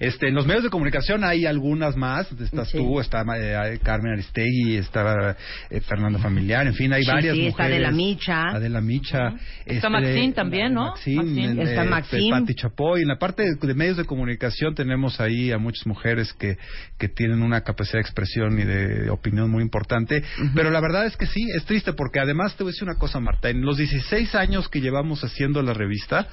Este, 0.00 0.28
en 0.28 0.34
los 0.34 0.46
medios 0.46 0.64
de 0.64 0.70
comunicación 0.70 1.24
hay 1.24 1.46
algunas 1.46 1.96
más. 1.96 2.30
Estás 2.32 2.68
Sí. 2.68 2.78
tú, 2.78 3.00
está 3.00 3.22
eh, 3.36 3.78
Carmen 3.82 4.12
Aristegui, 4.12 4.76
está 4.76 5.36
eh, 5.70 5.80
Fernanda 5.80 6.18
Familiar, 6.18 6.66
en 6.66 6.74
fin, 6.74 6.92
hay 6.92 7.02
Sí, 7.02 7.10
varias 7.10 7.34
sí, 7.34 7.40
mujeres. 7.42 7.52
está 7.52 7.64
Adela 7.64 7.90
Micha. 7.90 8.42
Adela 8.50 8.80
Micha. 8.80 9.34
Está 9.64 9.88
Maxine 9.90 10.32
también, 10.32 10.74
¿no? 10.74 10.88
Maxine, 10.90 11.22
Maxine. 11.22 11.62
Está 11.62 11.84
eh, 11.84 11.88
Maxine. 11.88 12.30
Pati 12.30 12.54
Chapoy. 12.54 13.02
En 13.02 13.08
la 13.08 13.18
parte 13.18 13.42
de, 13.42 13.66
de 13.66 13.74
medios 13.74 13.97
de 13.98 14.06
comunicación 14.06 14.74
tenemos 14.74 15.20
ahí 15.20 15.52
a 15.52 15.58
muchas 15.58 15.86
mujeres 15.86 16.32
que, 16.32 16.56
que 16.98 17.08
tienen 17.08 17.42
una 17.42 17.60
capacidad 17.60 17.94
de 17.98 18.00
expresión 18.00 18.58
y 18.58 18.64
de 18.64 19.10
opinión 19.10 19.50
muy 19.50 19.62
importante. 19.62 20.22
Pero 20.54 20.70
la 20.70 20.80
verdad 20.80 21.04
es 21.06 21.16
que 21.18 21.26
sí, 21.26 21.44
es 21.54 21.64
triste 21.66 21.92
porque 21.92 22.20
además 22.20 22.56
te 22.56 22.62
voy 22.64 22.70
a 22.70 22.72
decir 22.72 22.88
una 22.88 22.98
cosa, 22.98 23.20
Marta. 23.20 23.50
En 23.50 23.60
los 23.60 23.76
16 23.76 24.34
años 24.34 24.68
que 24.70 24.80
llevamos 24.80 25.22
haciendo 25.22 25.60
la 25.62 25.74
revista, 25.74 26.26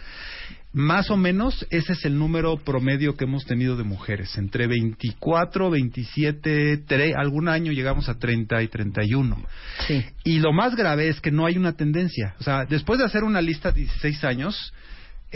Más 0.74 1.10
o 1.10 1.16
menos 1.16 1.66
ese 1.70 1.94
es 1.94 2.04
el 2.04 2.18
número 2.20 2.58
promedio 2.58 3.16
que 3.16 3.24
hemos 3.24 3.46
tenido 3.46 3.78
de 3.78 3.84
mujeres, 3.86 4.38
entre 4.38 4.68
24, 4.68 5.70
27, 5.70 6.86
tre- 6.86 7.14
algún 7.18 7.48
año 7.48 7.72
llegamos 7.72 8.10
a 8.10 8.16
30 8.20 8.62
y 8.62 8.68
31. 8.68 9.38
Sí. 9.88 10.04
Y 10.26 10.40
lo 10.40 10.52
más 10.52 10.76
grave 10.76 11.08
es 11.08 11.22
que 11.22 11.32
no 11.32 11.46
hay 11.46 11.58
una 11.58 11.74
tendencia. 11.78 12.36
O 12.40 12.44
sea, 12.44 12.66
después 12.66 13.00
de 13.00 13.06
hacer 13.06 13.24
una 13.24 13.42
lista 13.42 13.72
de 13.72 13.82
16 13.82 14.24
años, 14.26 14.74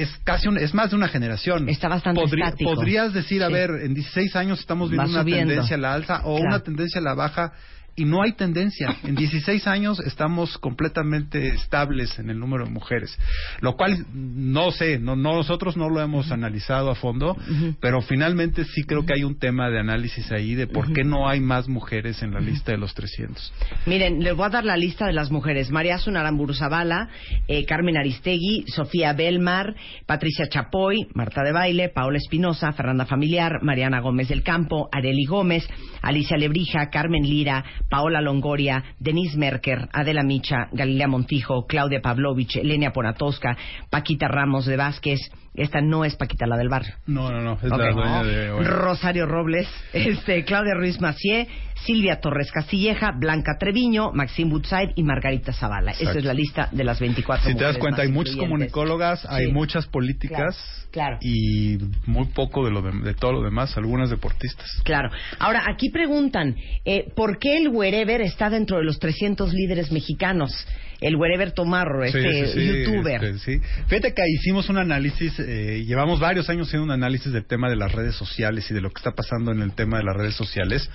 es 0.01 0.09
casi 0.23 0.47
un- 0.47 0.57
es 0.57 0.73
más 0.73 0.89
de 0.91 0.95
una 0.95 1.07
generación. 1.07 1.67
Está 1.69 1.87
bastante 1.87 2.23
estático. 2.23 2.73
Podrías 2.73 3.13
decir, 3.13 3.43
a 3.43 3.47
Sí. 3.47 3.53
ver, 3.53 3.69
en 3.83 3.93
16 3.93 4.35
años 4.35 4.59
estamos 4.59 4.89
viendo 4.89 5.05
Va 5.07 5.11
una 5.11 5.21
subiendo. 5.21 5.49
tendencia 5.51 5.75
a 5.75 5.79
la 5.79 5.93
alza 5.93 6.21
o 6.23 6.35
Claro. 6.37 6.47
una 6.55 6.59
tendencia 6.59 6.99
a 6.99 7.03
la 7.03 7.13
baja 7.15 7.51
y 7.99 8.05
no 8.05 8.21
hay 8.23 8.33
tendencia. 8.33 8.95
En 9.03 9.15
16 9.15 9.67
años 9.67 9.99
estamos 9.99 10.57
completamente 10.57 11.47
estables 11.49 12.17
en 12.19 12.29
el 12.29 12.39
número 12.39 12.65
de 12.65 12.71
mujeres, 12.71 13.17
lo 13.61 13.75
cual 13.75 14.05
no 14.13 14.71
sé, 14.71 14.99
no, 14.99 15.15
no- 15.15 15.35
nosotros 15.35 15.77
no 15.77 15.89
lo 15.89 16.01
hemos 16.01 16.31
analizado 16.31 16.89
a 16.91 16.95
fondo, 16.95 17.37
pero 17.79 18.01
finalmente 18.01 18.63
sí 18.65 18.83
creo 18.83 19.05
que 19.05 19.13
hay 19.13 19.23
un 19.23 19.37
tema 19.39 19.69
de 19.69 19.79
análisis 19.79 20.31
ahí 20.31 20.55
de 20.55 20.67
por 20.67 20.91
qué 20.93 21.03
no 21.03 21.27
hay 21.29 21.39
más 21.39 21.67
mujeres 21.67 22.21
en 22.23 22.33
la 22.33 22.39
lista 22.39 22.71
de 22.71 22.77
los 22.77 22.93
300. 22.93 23.53
Miren, 23.85 24.23
les 24.23 24.35
voy 24.35 24.45
a 24.45 24.49
dar 24.49 24.65
la 24.65 24.77
lista 24.77 25.05
de 25.05 25.13
las 25.13 25.31
mujeres. 25.31 25.69
María 25.71 25.97
Sunaramburu 25.97 26.53
Zavala, 26.53 27.09
eh, 27.47 27.65
Carmen 27.65 27.97
Aristegui, 27.97 28.63
Sofía 28.67 29.13
Belmar, 29.13 29.75
Patricia 30.05 30.47
Chapoy, 30.49 31.07
Marta 31.13 31.43
de 31.43 31.51
Baile, 31.51 31.89
Paola 31.89 32.17
Espinosa, 32.17 32.71
Fernanda 32.73 33.05
Familiar, 33.05 33.61
Mariana 33.63 33.99
Gómez 34.01 34.27
del 34.29 34.43
Campo, 34.43 34.89
Areli 34.91 35.25
Gómez, 35.25 35.67
Alicia 36.01 36.37
Lebrija, 36.37 36.89
Carmen 36.89 37.23
Lira, 37.23 37.63
Paola 37.89 38.21
Longoria, 38.21 38.83
Denise 38.99 39.37
Merker, 39.37 39.89
Adela 39.93 40.23
Micha, 40.23 40.67
Galilea 40.71 41.07
Montijo, 41.07 41.65
Claudia 41.67 42.01
Pavlovich, 42.01 42.57
Elenia 42.57 42.91
Ponatosca, 42.91 43.57
Paquita 43.89 44.27
Ramos 44.27 44.65
de 44.65 44.77
Vázquez. 44.77 45.19
Esta 45.55 45.81
no 45.81 46.05
es 46.05 46.15
Paquita, 46.15 46.45
la 46.45 46.55
del 46.55 46.69
barrio. 46.69 46.93
No, 47.07 47.31
no, 47.31 47.41
no, 47.41 47.53
es 47.53 47.63
la 47.63 47.91
dueña 47.91 48.23
de 48.23 48.51
hoy. 48.51 48.63
Rosario 48.63 49.25
Robles, 49.25 49.67
este, 49.93 50.45
Claudia 50.45 50.73
Ruiz 50.75 51.01
Macié, 51.01 51.47
Silvia 51.85 52.19
Torres 52.19 52.51
Castilleja, 52.51 53.11
Blanca 53.17 53.57
Treviño, 53.59 54.11
Maxim 54.13 54.49
Butzaid 54.49 54.91
y 54.95 55.03
Margarita 55.03 55.51
Zavala. 55.53 55.91
Esa 55.91 56.01
Exacto. 56.01 56.19
es 56.19 56.25
la 56.25 56.33
lista 56.33 56.69
de 56.71 56.83
las 56.83 56.99
24 56.99 57.49
Si 57.49 57.55
te 57.57 57.63
das 57.63 57.77
cuenta, 57.77 58.03
hay 58.03 58.11
muchas 58.11 58.35
comunicólogas, 58.35 59.25
hay 59.29 59.51
muchas 59.51 59.87
políticas 59.87 60.55
Claro, 60.91 61.17
claro. 61.17 61.17
y 61.21 61.77
muy 62.05 62.27
poco 62.27 62.65
de, 62.65 62.71
lo 62.71 62.81
de, 62.81 62.91
de 62.91 63.13
todo 63.13 63.33
lo 63.33 63.41
demás, 63.41 63.75
algunas 63.77 64.09
deportistas. 64.09 64.67
Claro. 64.83 65.09
Ahora, 65.39 65.63
aquí 65.67 65.89
preguntan, 65.89 66.55
eh, 66.85 67.11
¿por 67.15 67.39
qué 67.39 67.57
el 67.57 67.68
Wherever 67.69 68.21
está 68.21 68.49
dentro 68.49 68.77
de 68.77 68.83
los 68.83 68.99
300 68.99 69.53
líderes 69.53 69.91
mexicanos? 69.91 70.51
El 71.01 71.15
Wherever 71.15 71.51
Tomarro, 71.53 72.03
este 72.03 72.45
Sí, 72.47 72.51
sí, 72.59 72.83
youtuber. 72.85 73.23
este, 73.23 73.39
sí. 73.59 73.61
Fíjate 73.87 74.13
que 74.13 74.21
hicimos 74.27 74.67
un 74.69 74.77
análisis, 74.77 75.33
eh, 75.39 75.83
llevamos 75.85 76.19
varios 76.19 76.49
años 76.49 76.67
haciendo 76.67 76.85
un 76.85 76.91
análisis 76.91 77.31
del 77.31 77.45
tema 77.45 77.69
de 77.69 77.75
las 77.77 77.91
redes 77.91 78.15
sociales 78.15 78.69
y 78.69 78.73
de 78.73 78.81
lo 78.81 78.89
que 78.89 78.99
está 78.99 79.11
pasando 79.11 79.51
en 79.51 79.61
el 79.61 79.73
tema 79.73 79.97
de 79.97 80.03
las 80.03 80.15
redes 80.15 80.35
sociales 80.35 80.89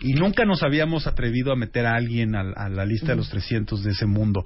y 0.00 0.12
nunca 0.12 0.44
nos 0.44 0.62
habíamos 0.62 1.06
atrevido 1.08 1.52
a 1.52 1.56
meter 1.56 1.86
a 1.86 1.94
alguien 1.94 2.36
a, 2.36 2.40
a 2.54 2.68
la 2.68 2.84
lista 2.84 3.08
de 3.08 3.16
los 3.16 3.28
300 3.30 3.82
de 3.82 3.90
ese 3.90 4.06
mundo. 4.06 4.44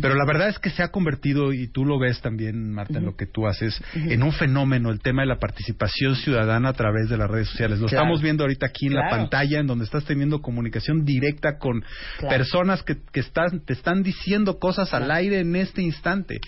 Pero 0.00 0.14
la 0.14 0.24
verdad 0.24 0.48
es 0.48 0.58
que 0.58 0.70
se 0.70 0.82
ha 0.82 0.88
convertido, 0.88 1.52
y 1.52 1.66
tú 1.68 1.84
lo 1.84 1.98
ves 1.98 2.20
también, 2.20 2.72
Marta, 2.72 2.98
en 2.98 3.04
lo 3.06 3.16
que 3.16 3.26
tú 3.26 3.46
haces, 3.48 3.82
en 3.94 4.22
un 4.22 4.32
fenómeno 4.32 4.90
el 4.90 5.00
tema 5.00 5.22
de 5.22 5.28
la 5.28 5.38
participación 5.38 6.14
ciudadana 6.16 6.68
a 6.68 6.72
través 6.72 7.08
de 7.08 7.16
las 7.16 7.28
redes 7.30 7.48
sociales. 7.48 7.80
Lo 7.80 7.86
Claro. 7.88 8.02
estamos 8.04 8.22
viendo 8.22 8.44
ahorita 8.44 8.66
aquí 8.66 8.86
en 8.86 8.94
la 8.94 9.10
pantalla, 9.10 9.58
en 9.58 9.66
donde 9.66 9.84
estás 9.84 10.04
teniendo 10.04 10.40
comunicación 10.40 11.04
directa 11.04 11.58
con 11.58 11.82
Claro. 12.18 12.36
personas 12.36 12.82
que, 12.84 12.96
que 13.12 13.20
están, 13.20 13.64
te 13.64 13.72
están 13.72 14.02
diciendo 14.02 14.51
cosas 14.58 14.92
al 14.94 15.10
aire 15.10 15.40
en 15.40 15.54
este 15.56 15.82
instante. 15.82 16.40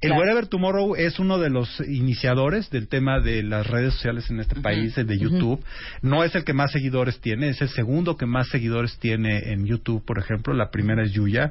El 0.00 0.10
Claro. 0.10 0.16
Wherever 0.20 0.46
Tomorrow 0.46 0.96
es 0.96 1.18
uno 1.18 1.38
de 1.38 1.50
los 1.50 1.80
iniciadores 1.88 2.70
del 2.70 2.88
tema 2.88 3.20
de 3.20 3.42
las 3.42 3.66
redes 3.66 3.94
sociales 3.94 4.30
en 4.30 4.40
este 4.40 4.60
país, 4.60 4.96
el 4.98 5.06
de 5.06 5.18
YouTube. 5.18 5.62
No 6.02 6.24
es 6.24 6.34
el 6.34 6.44
que 6.44 6.52
más 6.52 6.72
seguidores 6.72 7.20
tiene, 7.20 7.48
es 7.48 7.60
el 7.60 7.68
segundo 7.68 8.16
que 8.16 8.26
más 8.26 8.48
seguidores 8.48 8.98
tiene 8.98 9.52
en 9.52 9.66
YouTube, 9.66 10.04
por 10.04 10.18
ejemplo. 10.18 10.54
La 10.54 10.70
primera 10.70 11.02
es 11.02 11.12
Yuya. 11.12 11.50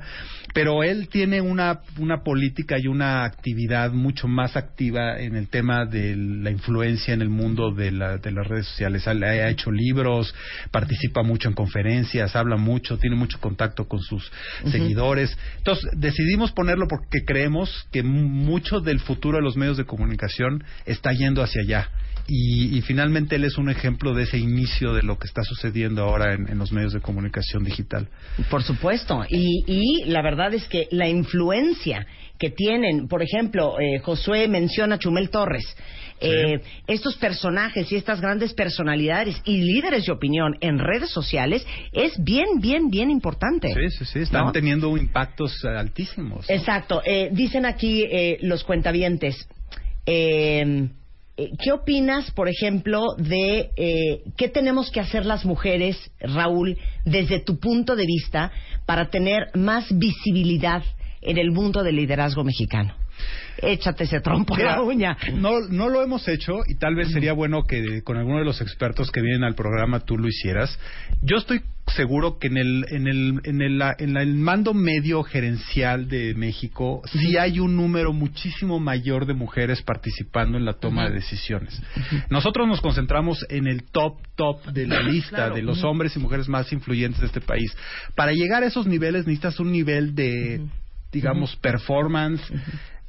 Pero 0.54 0.84
él 0.84 1.08
tiene 1.10 1.42
una, 1.42 1.80
una 1.98 2.24
política 2.24 2.78
y 2.80 2.88
una 2.88 3.24
actividad 3.26 3.92
mucho 3.92 4.28
más 4.28 4.56
activa 4.56 5.20
en 5.20 5.36
el 5.36 5.48
tema 5.50 5.86
de 5.86 6.16
la 6.16 6.52
influencia 6.52 7.14
en 7.14 7.22
el 7.22 7.30
mundo 7.30 7.72
de, 7.72 7.92
la- 7.92 8.18
de 8.18 8.32
las 8.32 8.48
redes 8.48 8.68
sociales. 8.68 9.08
Ha, 9.08 9.12
ha 9.12 9.50
hecho 9.50 9.72
libros, 9.72 10.34
participa 10.72 11.24
mucho 11.24 11.48
en 11.50 11.56
conferencias, 11.56 12.36
habla 12.36 12.58
mucho, 12.58 12.98
tiene 12.98 13.16
mucho 13.16 13.40
contacto 13.40 13.88
con 13.88 14.00
sus 14.00 14.32
seguidores. 14.72 15.36
Entonces, 15.58 15.86
decidimos 15.96 16.52
ponerlo 16.52 16.88
porque 16.88 17.24
creemos 17.26 17.88
que 17.92 18.04
mu- 18.04 18.28
mucho 18.28 18.80
del 18.80 19.00
futuro 19.00 19.38
de 19.38 19.44
los 19.44 19.56
medios 19.58 19.78
de 19.78 19.86
comunicación 19.86 20.64
está 20.86 21.12
yendo 21.14 21.42
hacia 21.44 21.62
allá. 21.62 21.90
Y, 22.28 22.78
y 22.78 22.82
finalmente 22.82 23.36
él 23.36 23.44
es 23.44 23.58
un 23.58 23.70
ejemplo 23.70 24.14
de 24.14 24.24
ese 24.24 24.38
inicio 24.38 24.94
de 24.94 25.04
lo 25.04 25.20
que 25.20 25.28
está 25.28 25.44
sucediendo 25.44 26.04
ahora 26.04 26.34
en, 26.34 26.48
en 26.50 26.58
los 26.58 26.72
medios 26.72 26.94
de 26.94 27.02
comunicación 27.02 27.66
digital. 27.66 28.08
Por 28.50 28.64
supuesto. 28.64 29.26
Y, 29.30 29.64
y 29.68 30.06
la 30.06 30.22
verdad 30.22 30.54
es 30.54 30.66
que 30.66 30.88
la 30.92 31.10
influencia 31.10 32.08
que 32.40 32.50
tienen, 32.50 33.08
por 33.10 33.22
ejemplo, 33.22 33.78
eh, 33.80 34.00
Josué 34.00 34.48
menciona 34.48 34.96
a 34.96 35.00
Chumel 35.00 35.30
Torres, 35.30 35.66
eh, 36.22 36.62
estos 36.88 37.18
personajes 37.18 37.92
y 37.92 37.98
estas 37.98 38.22
grandes 38.22 38.54
personalidades 38.54 39.42
y 39.44 39.58
líderes 39.62 40.06
de 40.06 40.14
opinión 40.14 40.56
en 40.62 40.80
redes 40.80 41.10
sociales 41.10 41.66
es 41.92 42.14
bien, 42.24 42.62
bien, 42.62 42.90
bien 42.90 43.12
importante. 43.12 43.68
Sí, 43.74 43.98
sí, 44.00 44.06
sí, 44.06 44.20
están 44.20 44.46
¿No? 44.46 44.52
teniendo 44.54 44.96
impactos 44.96 45.64
altísimos. 45.66 46.50
Exacto. 46.50 47.02
Eh, 47.06 47.30
dicen 47.34 47.66
aquí 47.66 48.04
eh, 48.10 48.38
los 48.42 48.64
cuentavientes. 48.64 49.46
eh, 50.06 50.88
¿Qué 51.36 51.72
opinas, 51.72 52.30
por 52.32 52.48
ejemplo, 52.48 53.16
de 53.18 53.72
eh, 53.76 54.22
qué 54.38 54.50
tenemos 54.50 54.92
que 54.92 55.00
hacer 55.00 55.26
las 55.26 55.46
mujeres, 55.46 55.98
Raúl, 56.20 56.78
desde 57.06 57.40
tu 57.40 57.60
punto 57.60 57.96
de 57.96 58.06
vista, 58.06 58.52
para 58.86 59.10
tener 59.10 59.48
más 59.56 59.88
visibilidad 59.98 60.84
en 61.22 61.40
el 61.40 61.52
mundo 61.52 61.82
del 61.82 61.96
liderazgo 61.96 62.44
mexicano? 62.44 62.94
Échate 63.58 64.04
ese 64.04 64.20
trompo 64.20 64.58
en 64.58 64.66
la 64.66 64.82
uña. 64.82 65.18
No, 65.34 65.60
no 65.62 65.90
lo 65.90 66.04
hemos 66.04 66.28
hecho 66.28 66.60
y 66.68 66.76
tal 66.76 66.96
vez 66.96 67.12
sería 67.12 67.34
bueno 67.34 67.64
que 67.64 68.04
con 68.04 68.18
alguno 68.18 68.40
de 68.40 68.46
los 68.46 68.62
expertos 68.62 69.10
que 69.12 69.22
vienen 69.22 69.44
al 69.44 69.56
programa 69.56 70.02
tú 70.02 70.18
lo 70.18 70.28
hicieras. 70.28 70.78
Yo 71.22 71.38
estoy 71.38 71.62
seguro 71.88 72.40
que 72.40 72.48
en 72.48 72.58
el, 72.58 72.86
en 72.90 73.08
el, 73.08 73.42
en 73.44 73.62
el, 73.62 73.82
en 74.00 74.18
el 74.18 74.34
mando 74.36 74.74
medio 74.74 75.22
gerencial 75.24 76.08
de 76.08 76.34
México 76.34 77.02
sí 77.12 77.38
hay 77.38 77.60
un 77.60 77.76
número 77.76 78.14
muchísimo 78.14 78.80
mayor 78.80 79.26
de 79.26 79.34
mujeres 79.34 79.82
participando 79.82 80.58
en 80.58 80.66
la 80.66 80.74
toma 80.74 81.08
de 81.10 81.16
decisiones. 81.16 81.80
Nosotros 82.30 82.68
nos 82.68 82.82
concentramos 82.82 83.46
en 83.50 83.68
el 83.68 83.84
top, 83.84 84.18
top 84.36 84.66
de 84.68 84.88
la 84.88 85.02
lista 85.02 85.36
Claro. 85.36 85.56
de 85.56 85.62
los 85.62 85.84
hombres 85.84 86.16
y 86.16 86.20
mujeres 86.20 86.48
más 86.48 86.72
influyentes 86.74 87.20
de 87.20 87.28
este 87.28 87.42
país. 87.42 87.76
Para 88.16 88.32
llegar 88.32 88.64
a 88.64 88.68
esos 88.68 88.88
niveles 88.88 89.28
necesitas 89.28 89.60
un 89.60 89.72
nivel 89.72 90.16
de, 90.16 90.62
digamos, 91.12 91.56
performance 91.58 92.42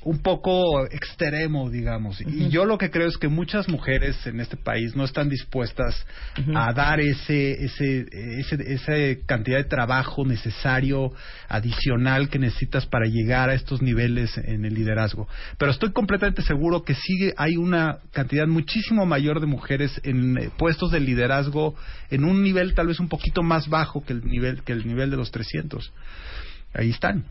un 0.05 0.19
poco 0.19 0.85
extremo, 0.87 1.71
digamos. 1.71 2.21
Y 2.21 2.49
yo 2.49 2.65
lo 2.65 2.79
que 2.79 2.91
creo 2.91 3.09
es 3.09 3.17
que 3.17 3.29
muchas 3.29 3.69
mujeres 3.69 4.27
en 4.27 4.41
este 4.41 4.57
país 4.57 4.95
no 4.95 5.05
están 5.05 5.29
dispuestas 5.29 5.95
a 6.55 6.73
dar 6.73 7.01
ese, 7.01 7.65
ese, 7.65 8.07
ese, 8.13 8.73
esa 8.73 9.27
cantidad 9.27 9.59
de 9.59 9.65
trabajo 9.65 10.25
necesario, 10.25 11.13
adicional 11.49 12.29
que 12.29 12.39
necesitas 12.39 12.87
para 12.87 13.07
llegar 13.07 13.51
a 13.51 13.55
estos 13.55 13.83
niveles 13.83 14.37
en 14.39 14.65
el 14.65 14.75
liderazgo. 14.75 15.29
Pero 15.59 15.71
estoy 15.71 15.93
completamente 15.93 16.43
seguro 16.43 16.85
que 16.85 16.95
sí 16.95 17.33
hay 17.37 17.57
una 17.57 17.99
cantidad 18.13 18.47
muchísimo 18.47 19.07
mayor 19.07 19.41
de 19.41 19.47
mujeres 19.47 20.01
en 20.05 20.39
eh, 20.39 20.51
puestos 20.57 20.91
de 20.91 21.01
liderazgo 21.01 21.75
en 22.11 22.25
un 22.25 22.43
nivel 22.43 22.75
tal 22.75 22.89
vez 22.89 23.01
un 23.01 23.09
poquito 23.09 23.43
más 23.43 23.69
bajo 23.69 24.05
que 24.05 24.13
el 24.13 24.25
nivel, 24.25 24.63
que 24.63 24.73
el 24.73 24.87
nivel 24.87 25.11
de 25.11 25.17
los 25.17 25.31
300. 25.31 25.93
Ahí 26.75 26.91
están. 26.91 27.25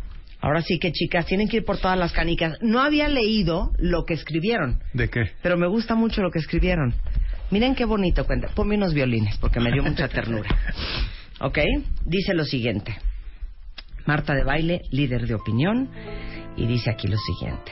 Ahora 0.43 0.62
sí 0.62 0.77
que, 0.77 0.91
chicas, 0.91 1.25
tienen 1.25 1.47
que 1.47 1.57
ir 1.57 1.63
por 1.63 1.77
todas 1.77 1.97
las 1.97 2.12
canicas. 2.12 2.57
No 2.59 2.81
había 2.81 3.07
leído 3.07 3.71
lo 3.77 4.03
que 4.03 4.13
escribieron. 4.13 4.83
¿De 4.91 5.09
qué? 5.09 5.31
pero 5.41 5.57
me 5.57 5.67
gusta 5.67 5.95
mucho 5.95 6.21
lo 6.21 6.31
que 6.31 6.39
escribieron. 6.39 6.93
Miren 7.50 7.75
qué 7.75 7.85
bonito 7.85 8.25
cuenta. 8.25 8.50
Ponme 8.50 8.75
unos 8.75 8.93
violines 8.93 9.38
porque 9.38 9.62
me 9.62 9.71
dio 9.71 9.81
mucha 9.81 10.09
ternura. 10.09 10.50
¿Ok? 11.39 11.59
Dice 12.05 12.33
lo 12.33 12.43
siguiente. 12.43 12.93
Marta 14.05 14.33
de 14.33 14.43
Baile, 14.43 14.81
líder 14.91 15.27
de 15.27 15.35
opinión, 15.35 15.89
y 16.57 16.67
dice 16.67 16.89
aquí 16.91 17.07
lo 17.07 17.17
siguiente. 17.17 17.71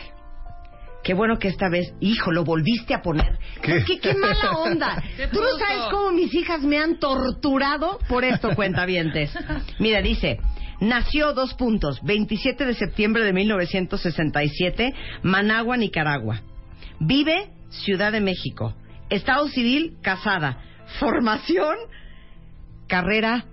Qué 1.03 1.13
bueno 1.13 1.37
que 1.39 1.49
esta 1.49 1.67
vez, 1.67 1.93
hijo, 1.99 2.31
lo 2.31 2.45
volviste 2.45 2.93
a 2.93 3.01
poner. 3.01 3.37
¿Qué? 3.61 3.77
Es 3.77 3.85
que 3.85 3.99
qué 3.99 4.13
mala 4.13 4.51
onda. 4.51 5.03
¿Qué 5.17 5.27
Tú 5.27 5.41
no 5.41 5.57
sabes 5.57 5.91
cómo 5.91 6.11
mis 6.11 6.33
hijas 6.33 6.61
me 6.61 6.77
han 6.77 6.99
torturado 6.99 7.99
por 8.07 8.23
esto, 8.23 8.55
cuentavientes. 8.55 9.33
Mira, 9.79 10.01
dice, 10.01 10.39
nació 10.81 11.33
dos 11.33 11.53
puntos, 11.53 12.01
27 12.03 12.65
de 12.65 12.73
septiembre 12.73 13.23
de 13.23 13.31
1967, 13.31 14.93
Managua, 15.23 15.77
Nicaragua. 15.77 16.41
Vive 16.99 17.51
Ciudad 17.69 18.11
de 18.11 18.19
México. 18.19 18.73
Estado 19.09 19.47
civil, 19.47 19.95
casada. 20.01 20.57
Formación, 20.99 21.77
carrera 22.87 23.45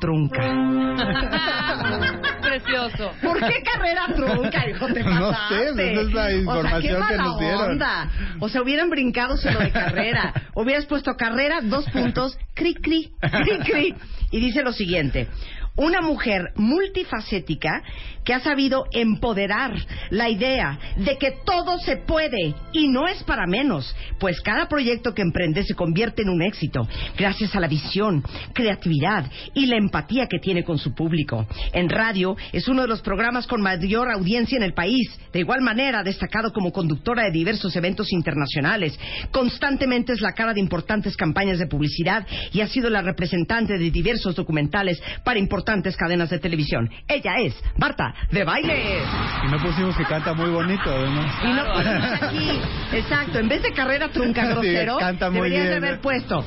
trunca. 0.00 0.40
precioso. 2.40 3.12
¿Por 3.22 3.38
qué 3.40 3.62
carrera 3.62 4.06
trunca, 4.14 4.68
hijo? 4.68 4.86
Te 4.86 5.02
No 5.04 5.32
sé, 5.48 5.70
esa 5.70 5.82
es 5.82 6.12
la 6.12 6.24
O 6.24 6.28
sea, 6.28 6.28
qué 6.28 6.36
información 6.36 6.82
que 6.82 6.98
mala 6.98 7.22
nos 7.22 7.38
dieron. 7.38 7.70
onda. 7.72 8.10
O 8.40 8.48
sea, 8.48 8.62
hubieran 8.62 8.90
brincado 8.90 9.36
solo 9.36 9.60
de 9.60 9.70
carrera. 9.70 10.32
Hubieras 10.54 10.86
puesto 10.86 11.14
carrera, 11.16 11.60
dos 11.62 11.88
puntos, 11.90 12.38
cri, 12.54 12.74
cri, 12.74 13.12
cri, 13.20 13.58
cri. 13.58 13.94
Y 14.30 14.40
dice 14.40 14.62
lo 14.62 14.72
siguiente. 14.72 15.28
Una 15.76 16.00
mujer 16.00 16.52
multifacética 16.54 17.82
que 18.22 18.32
ha 18.32 18.38
sabido 18.38 18.84
empoderar 18.92 19.74
la 20.10 20.30
idea 20.30 20.78
de 20.98 21.18
que 21.18 21.32
todo 21.44 21.78
se 21.80 21.96
puede 21.96 22.54
y 22.72 22.86
no 22.86 23.08
es 23.08 23.24
para 23.24 23.48
menos, 23.48 23.94
pues 24.20 24.40
cada 24.40 24.68
proyecto 24.68 25.14
que 25.14 25.22
emprende 25.22 25.64
se 25.64 25.74
convierte 25.74 26.22
en 26.22 26.28
un 26.28 26.42
éxito 26.42 26.88
gracias 27.18 27.56
a 27.56 27.60
la 27.60 27.66
visión, 27.66 28.22
creatividad 28.52 29.28
y 29.52 29.66
la 29.66 29.76
empatía 29.76 30.28
que 30.28 30.38
tiene 30.38 30.62
con 30.62 30.78
su 30.78 30.94
público. 30.94 31.44
En 31.72 31.88
radio 31.88 32.36
es 32.52 32.68
uno 32.68 32.82
de 32.82 32.88
los 32.88 33.02
programas 33.02 33.48
con 33.48 33.60
mayor 33.60 34.12
audiencia 34.12 34.56
en 34.56 34.62
el 34.62 34.74
país. 34.74 35.10
De 35.32 35.40
igual 35.40 35.60
manera, 35.60 36.04
destacado 36.04 36.52
como 36.52 36.72
conductora 36.72 37.24
de 37.24 37.32
diversos 37.32 37.74
eventos 37.74 38.12
internacionales. 38.12 38.96
Constantemente 39.32 40.12
es 40.12 40.20
la 40.20 40.34
cara 40.34 40.54
de 40.54 40.60
importantes 40.60 41.16
campañas 41.16 41.58
de 41.58 41.66
publicidad 41.66 42.24
y 42.52 42.60
ha 42.60 42.68
sido 42.68 42.90
la 42.90 43.02
representante 43.02 43.76
de 43.76 43.90
diversos 43.90 44.36
documentales 44.36 45.02
para 45.24 45.40
importantes 45.40 45.63
cadenas 45.96 46.30
de 46.30 46.38
televisión. 46.38 46.90
Ella 47.08 47.34
es 47.40 47.54
Marta 47.76 48.14
de 48.30 48.44
Baile. 48.44 48.98
Y 49.46 49.50
no 49.50 49.58
pusimos 49.58 49.96
que 49.96 50.04
canta 50.04 50.34
muy 50.34 50.50
bonito, 50.50 50.82
además. 50.86 51.34
Y 51.42 51.52
no 51.52 51.64
ponemos 51.72 52.22
aquí, 52.22 52.60
exacto, 52.92 53.38
en 53.38 53.48
vez 53.48 53.62
de 53.62 53.72
carrera 53.72 54.08
trunca 54.08 54.42
Sí, 54.46 54.52
grosero, 54.52 54.96
canta 54.98 55.30
muy 55.30 55.50
deberías 55.50 55.68
de 55.68 55.76
haber 55.76 56.00
puesto 56.00 56.44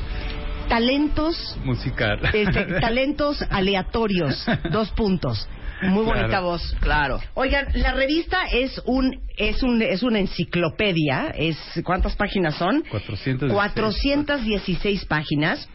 talentos 0.67 1.57
Musical. 1.63 2.19
este, 2.33 2.65
talentos 2.81 3.43
aleatorios, 3.49 4.45
dos 4.71 4.91
puntos. 4.91 5.47
Muy 5.81 6.05
bonita 6.05 6.39
voz, 6.39 6.75
claro. 6.79 7.19
Oigan, 7.35 7.67
la 7.75 7.93
revista 7.93 8.45
es 8.51 8.81
un 8.85 9.21
es 9.37 9.61
un 9.61 9.81
es 9.81 10.01
una 10.01 10.19
enciclopedia, 10.19 11.31
es 11.35 11.57
¿cuántas 11.83 12.15
páginas 12.15 12.55
son? 12.55 12.83
416. 12.89 13.53
416 13.53 15.05
páginas 15.05 15.69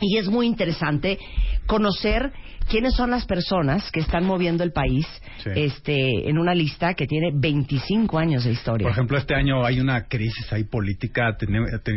y 0.00 0.18
es 0.18 0.28
muy 0.28 0.46
interesante 0.46 1.18
conocer 1.66 2.32
quiénes 2.68 2.94
son 2.94 3.10
las 3.10 3.24
personas 3.26 3.90
que 3.92 4.00
están 4.00 4.24
moviendo 4.24 4.64
el 4.64 4.72
país 4.72 5.06
Sí. 5.42 5.50
este 5.54 6.28
en 6.28 6.38
una 6.38 6.54
lista 6.54 6.94
que 6.94 7.06
tiene 7.06 7.30
25 7.34 8.18
años 8.18 8.44
de 8.44 8.52
historia. 8.52 8.84
Por 8.84 8.92
ejemplo, 8.92 9.18
este 9.18 9.34
año 9.34 9.64
hay 9.64 9.80
una 9.80 10.04
crisis 10.08 10.50
ahí 10.52 10.64
política. 10.64 11.36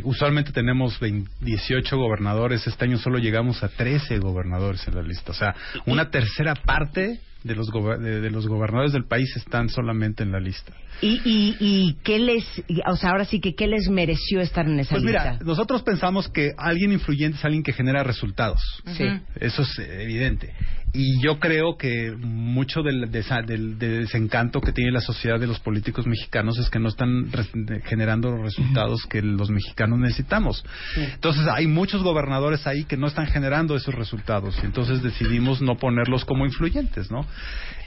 Usualmente 0.04 0.52
tenemos 0.52 1.00
20 1.00 1.30
18 1.42 1.98
gobernadores. 1.98 2.68
Este 2.68 2.86
año 2.86 2.98
solo 2.98 3.18
llegamos 3.18 3.64
a 3.64 3.70
13 3.70 4.20
gobernadores 4.20 4.86
en 4.88 4.96
la 4.96 5.02
lista. 5.02 5.32
O 5.32 5.36
sea, 5.36 5.56
una 5.86 6.10
tercera 6.10 6.54
parte 6.54 7.20
de 7.44 7.56
los, 7.56 7.68
de, 8.02 8.22
de 8.22 8.30
los 8.32 8.48
gobernadores 8.48 8.92
del 8.92 9.06
país 9.06 9.34
están 9.38 9.70
solamente 9.70 10.24
en 10.24 10.32
la 10.32 10.40
lista. 10.40 10.74
¿Y, 11.02 11.22
y, 11.24 11.56
y 11.60 11.94
qué 12.04 12.20
les, 12.20 12.44
y, 12.68 12.82
o 12.86 12.96
sea, 12.98 13.12
ahora 13.12 13.24
sí 13.24 13.40
que 13.40 13.56
qué 13.56 13.68
les 13.68 13.88
mereció 13.90 14.42
estar 14.42 14.68
en 14.68 14.80
esa 14.80 14.92
Pues 14.96 15.04
lista? 15.04 15.34
mira, 15.34 15.46
nosotros 15.46 15.82
pensamos 15.84 16.28
que 16.28 16.52
alguien 16.58 16.92
influyente 16.92 17.38
es 17.38 17.46
alguien 17.46 17.64
que 17.64 17.72
genera 17.72 18.04
resultados. 18.04 18.60
Sí. 18.98 19.06
Eso 19.40 19.62
es 19.62 19.80
evidente. 19.80 20.54
Y 20.92 21.22
yo 21.22 21.40
creo 21.40 21.78
que 21.78 22.12
mucho 22.18 22.82
del, 22.82 23.12
desa- 23.12 23.46
del- 23.46 23.78
del 23.78 24.02
desencanto 24.02 24.60
que 24.60 24.72
tiene 24.74 24.92
la 24.92 25.02
sociedad 25.02 25.40
de 25.40 25.46
los 25.46 25.60
políticos 25.60 26.08
mexicanos 26.08 26.58
es 26.58 26.68
que 26.72 26.80
no 26.80 26.90
están 26.90 27.30
generando 27.86 28.32
los 28.32 28.42
resultados 28.42 29.04
que 29.08 29.22
los 29.22 29.52
mexicanos 29.52 30.00
necesitamos. 30.00 30.66
Entonces 30.98 31.46
hay 31.48 31.68
muchos 31.68 32.02
gobernadores 32.02 32.66
ahí 32.66 32.86
que 32.86 32.98
no 32.98 33.06
están 33.06 33.28
generando 33.28 33.76
esos 33.76 33.94
resultados. 33.94 34.58
Y 34.64 34.66
entonces 34.66 35.04
decidimos 35.04 35.62
no 35.62 35.78
ponerlos 35.78 36.26
como 36.26 36.44
influyentes, 36.46 37.12
¿no? 37.12 37.24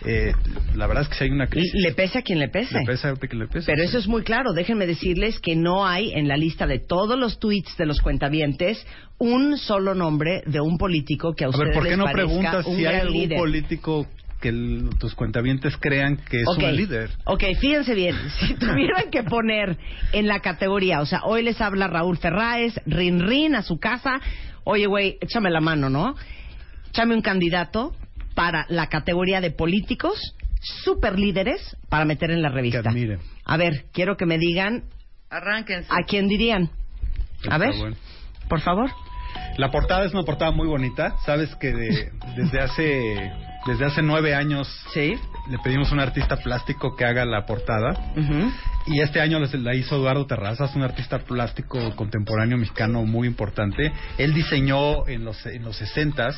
Eh, 0.04 0.32
la 0.74 0.88
verdad 0.88 1.04
es 1.04 1.08
que 1.10 1.14
si 1.14 1.24
hay 1.24 1.30
una 1.30 1.46
crisis. 1.46 1.72
Le 1.74 1.92
pese 1.92 2.18
a 2.18 2.22
quien 2.22 2.40
le 2.40 2.48
pese. 2.48 2.76
Le 2.76 2.84
pesa 2.84 3.14
que 3.14 3.36
le 3.36 3.46
pese, 3.46 3.66
Pero 3.70 3.82
sí. 3.84 3.88
eso 3.88 3.98
es 3.98 4.08
muy 4.08 4.22
claro. 4.22 4.52
Déjenme 4.52 4.84
decirles 4.86 5.38
que 5.38 5.54
no 5.54 5.86
hay 5.86 6.12
en 6.12 6.26
la 6.26 6.36
lista 6.36 6.66
de 6.66 6.80
todos 6.80 7.16
los 7.16 7.38
tweets 7.38 7.76
de 7.76 7.86
los 7.86 8.00
cuentavientes 8.00 8.84
un 9.18 9.56
solo 9.58 9.94
nombre 9.94 10.42
de 10.46 10.60
un 10.60 10.76
político 10.76 11.34
que 11.34 11.44
a 11.44 11.46
A 11.46 11.50
ustedes 11.50 11.68
ver, 11.68 11.74
¿por 11.74 11.84
qué 11.84 11.90
les 11.90 11.98
no 11.98 12.06
preguntas 12.06 12.66
un 12.66 12.76
si 12.76 12.84
hay 12.86 12.96
algún 12.96 13.16
líder? 13.16 13.38
político 13.38 14.06
que 14.40 14.48
el- 14.48 14.90
tus 14.98 15.14
cuentavientes 15.14 15.76
crean 15.76 16.16
que 16.16 16.40
es 16.40 16.48
un 16.48 16.74
líder? 16.76 17.10
Ok, 17.26 17.44
fíjense 17.60 17.94
bien. 17.94 18.16
Si 18.40 18.54
tuvieran 18.54 19.08
que 19.12 19.22
poner 19.22 19.78
en 20.12 20.26
la 20.26 20.40
categoría, 20.40 21.00
o 21.00 21.06
sea, 21.06 21.20
hoy 21.22 21.44
les 21.44 21.60
habla 21.60 21.86
Raúl 21.86 22.18
Ferráez, 22.18 22.74
Rin 22.86 23.20
Rin 23.20 23.54
a 23.54 23.62
su 23.62 23.78
casa. 23.78 24.20
Oye, 24.64 24.86
güey, 24.86 25.16
échame 25.20 25.48
la 25.50 25.60
mano, 25.60 25.88
¿no? 25.88 26.16
Échame 26.90 27.14
un 27.14 27.22
candidato 27.22 27.94
para 28.34 28.66
la 28.68 28.88
categoría 28.88 29.40
de 29.40 29.50
políticos 29.50 30.18
super 30.84 31.18
líderes 31.18 31.76
para 31.88 32.04
meter 32.04 32.30
en 32.30 32.42
la 32.42 32.48
revista. 32.48 32.82
Que. 32.92 33.18
A 33.44 33.56
ver, 33.56 33.86
quiero 33.92 34.16
que 34.16 34.26
me 34.26 34.38
digan 34.38 34.84
Arránquense. 35.30 35.88
a 35.90 36.04
quién 36.06 36.28
dirían. 36.28 36.70
A 37.50 37.58
ver, 37.58 37.74
bueno. 37.78 37.96
por 38.48 38.60
favor. 38.60 38.90
La 39.56 39.70
portada 39.70 40.04
es 40.04 40.12
una 40.12 40.22
portada 40.24 40.50
muy 40.52 40.68
bonita. 40.68 41.16
Sabes 41.24 41.54
que 41.56 41.72
de- 41.72 42.12
desde 42.36 42.60
hace 42.60 43.32
desde 43.66 43.84
hace 43.84 44.02
nueve 44.02 44.34
años 44.34 44.68
Sí. 44.92 45.14
Le 45.50 45.58
pedimos 45.58 45.90
a 45.90 45.94
un 45.94 46.00
artista 46.00 46.36
plástico 46.36 46.94
que 46.96 47.04
haga 47.04 47.24
la 47.24 47.44
portada 47.46 47.94
y 48.86 49.00
este 49.00 49.20
año 49.20 49.38
la 49.40 49.74
hizo 49.74 49.96
Eduardo 49.96 50.26
Terrazas, 50.26 50.74
un 50.74 50.82
artista 50.82 51.18
plástico 51.20 51.94
contemporáneo 51.96 52.58
mexicano 52.58 53.04
muy 53.04 53.26
importante. 53.28 53.92
Él 54.18 54.34
diseñó 54.34 55.06
en 55.06 55.24
los 55.24 55.44
en 55.46 55.62
los 55.62 55.76
60 55.76 56.30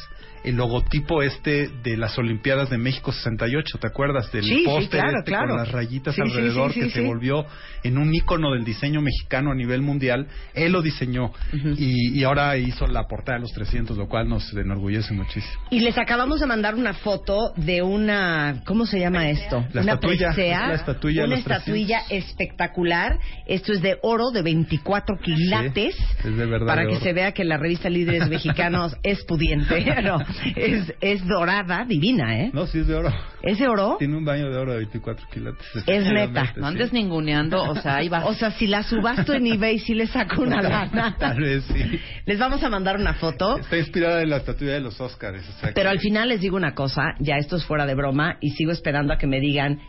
el 0.44 0.56
logotipo 0.56 1.22
este 1.22 1.68
de 1.82 1.96
las 1.96 2.18
Olimpiadas 2.18 2.68
de 2.68 2.76
México 2.76 3.12
68, 3.12 3.78
¿te 3.78 3.86
acuerdas 3.86 4.30
del 4.30 4.44
Sí, 4.44 4.56
sí, 4.58 4.64
póster 4.66 5.00
claro, 5.00 5.18
este 5.20 5.30
claro. 5.30 5.48
con 5.48 5.56
las 5.56 5.72
rayitas 5.72 6.14
Sí, 6.14 6.20
alrededor 6.20 6.72
que 6.74 6.90
se 6.90 7.00
volvió 7.00 7.46
en 7.82 7.96
un 7.96 8.14
ícono 8.14 8.52
del 8.52 8.62
diseño 8.62 9.00
mexicano 9.00 9.52
a 9.52 9.54
nivel 9.54 9.80
mundial? 9.80 10.26
Él 10.52 10.72
lo 10.72 10.82
diseñó 10.82 11.32
y 11.78 12.22
ahora 12.24 12.56
hizo 12.58 12.86
la 12.86 13.04
portada 13.04 13.38
de 13.38 13.42
los 13.42 13.52
300, 13.52 13.96
lo 13.96 14.06
cual 14.06 14.28
nos 14.28 14.52
enorgullece 14.52 15.14
muchísimo. 15.14 15.62
Y 15.70 15.80
les 15.80 15.96
acabamos 15.96 16.40
de 16.40 16.46
mandar 16.46 16.74
una 16.74 16.92
foto 16.92 17.54
de 17.56 17.82
una, 17.82 18.62
¿cómo 18.66 18.84
se 18.84 18.93
llama 19.00 19.28
esto? 19.30 19.64
La 19.72 19.82
una 19.82 19.92
estatuilla, 19.94 20.26
presea, 20.28 20.62
es 20.62 20.68
la 20.68 20.74
estatuilla 20.74 21.20
de 21.22 21.26
una 21.28 21.36
los 21.36 21.44
300. 21.44 21.62
estatuilla 21.68 22.00
espectacular. 22.10 23.18
Esto 23.46 23.72
es 23.72 23.82
de 23.82 23.96
oro 24.02 24.30
de 24.30 24.42
24 24.42 25.16
quilates. 25.22 25.96
es 26.24 26.36
de 26.36 26.46
verdad 26.46 26.66
Para 26.66 26.82
de 26.82 26.88
que 26.88 26.94
oro. 26.96 27.04
se 27.04 27.12
vea 27.12 27.32
que 27.32 27.44
la 27.44 27.56
revista 27.56 27.88
Líderes 27.90 28.28
Mexicanos 28.28 28.96
es 29.02 29.24
pudiente. 29.24 29.84
No, 30.04 30.18
es, 30.56 30.92
es 31.00 31.26
dorada, 31.26 31.84
divina, 31.86 32.38
¿eh? 32.40 32.50
No, 32.52 32.66
sí 32.66 32.80
es 32.80 32.86
de 32.86 32.94
oro. 32.94 33.10
¿Es 33.42 33.58
de 33.58 33.68
oro? 33.68 33.96
Tiene 33.98 34.16
un 34.16 34.24
baño 34.24 34.50
de 34.50 34.56
oro 34.58 34.72
de 34.72 34.78
24 34.78 35.26
quilates. 35.32 35.66
Es 35.86 36.04
neta. 36.12 36.52
No 36.56 36.66
sí. 36.68 36.72
andes 36.74 36.92
ninguneando, 36.92 37.62
o 37.62 37.74
sea, 37.76 37.96
ahí 37.96 38.08
va. 38.08 38.24
O 38.26 38.34
sea, 38.34 38.50
si 38.50 38.66
la 38.66 38.82
subasto 38.82 39.32
en 39.34 39.46
eBay, 39.46 39.78
sí 39.78 39.94
le 39.94 40.06
saco 40.06 40.42
una 40.42 40.60
lana. 40.62 41.16
Tal 41.18 41.40
vez 41.40 41.64
sí. 41.64 41.98
Les 42.26 42.38
vamos 42.38 42.62
a 42.62 42.68
mandar 42.68 42.96
una 42.96 43.14
foto. 43.14 43.58
Está 43.58 43.78
inspirada 43.78 44.22
en 44.22 44.30
la 44.30 44.38
estatuilla 44.38 44.74
de 44.74 44.80
los 44.80 45.00
Óscares. 45.00 45.42
o 45.48 45.52
sea 45.60 45.68
que- 45.70 45.74
Pero 45.74 45.90
al 45.90 45.98
final 46.00 46.28
les 46.28 46.40
digo 46.40 46.56
una 46.56 46.74
cosa, 46.74 47.02
ya 47.20 47.36
esto 47.36 47.56
es 47.56 47.64
fuera 47.64 47.86
de 47.86 47.94
broma 47.94 48.36
y 48.40 48.50
sigo 48.50 48.72
esperando 48.72 48.83
a 49.12 49.18
que 49.18 49.26
me 49.26 49.40
digan 49.40 49.80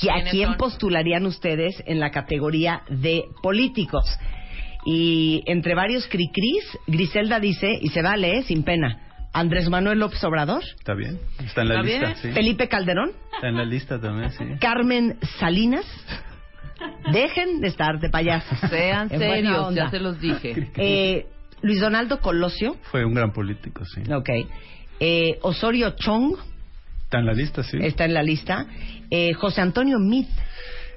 que 0.00 0.10
a 0.10 0.14
¿Quiénes 0.14 0.30
quién 0.32 0.48
son? 0.50 0.56
postularían 0.58 1.24
ustedes 1.26 1.82
en 1.86 2.00
la 2.00 2.10
categoría 2.10 2.82
de 2.88 3.24
políticos. 3.42 4.04
Y 4.86 5.42
entre 5.46 5.74
varios 5.74 6.06
cricris, 6.08 6.64
Griselda 6.86 7.40
dice, 7.40 7.78
y 7.80 7.88
se 7.88 8.02
vale, 8.02 8.38
¿eh? 8.38 8.42
sin 8.42 8.64
pena, 8.64 9.00
Andrés 9.32 9.68
Manuel 9.68 9.98
López 9.98 10.22
Obrador, 10.24 10.62
Está 10.78 10.94
bien. 10.94 11.18
Está 11.44 11.62
en 11.62 11.68
la 11.68 11.74
¿Está 11.80 11.86
lista, 11.86 12.14
sí. 12.16 12.32
Felipe 12.32 12.68
Calderón, 12.68 13.12
Está 13.34 13.48
en 13.48 13.56
la 13.56 13.64
lista 13.64 14.00
también, 14.00 14.30
sí. 14.32 14.44
Carmen 14.60 15.16
Salinas. 15.38 15.86
Dejen 17.12 17.60
de 17.60 17.68
estar 17.68 17.98
de 18.00 18.10
payasas. 18.10 18.68
Sean 18.68 19.08
serios, 19.08 19.74
ya 19.74 19.88
se 19.90 20.00
los 20.00 20.20
dije. 20.20 20.70
Eh, 20.76 21.26
Luis 21.62 21.80
Donaldo 21.80 22.20
Colosio, 22.20 22.76
Fue 22.90 23.04
un 23.04 23.14
gran 23.14 23.32
político, 23.32 23.84
sí. 23.86 24.02
ok. 24.12 24.28
Eh, 25.00 25.38
Osorio 25.42 25.94
Chong 25.96 26.36
Está 27.14 27.20
en 27.20 27.26
la 27.26 27.32
lista, 27.32 27.62
sí. 27.62 27.78
está 27.80 28.04
en 28.06 28.14
la 28.14 28.22
lista. 28.22 28.66
Eh, 29.10 29.32
José 29.34 29.60
Antonio 29.60 29.98
Meade. 30.00 30.28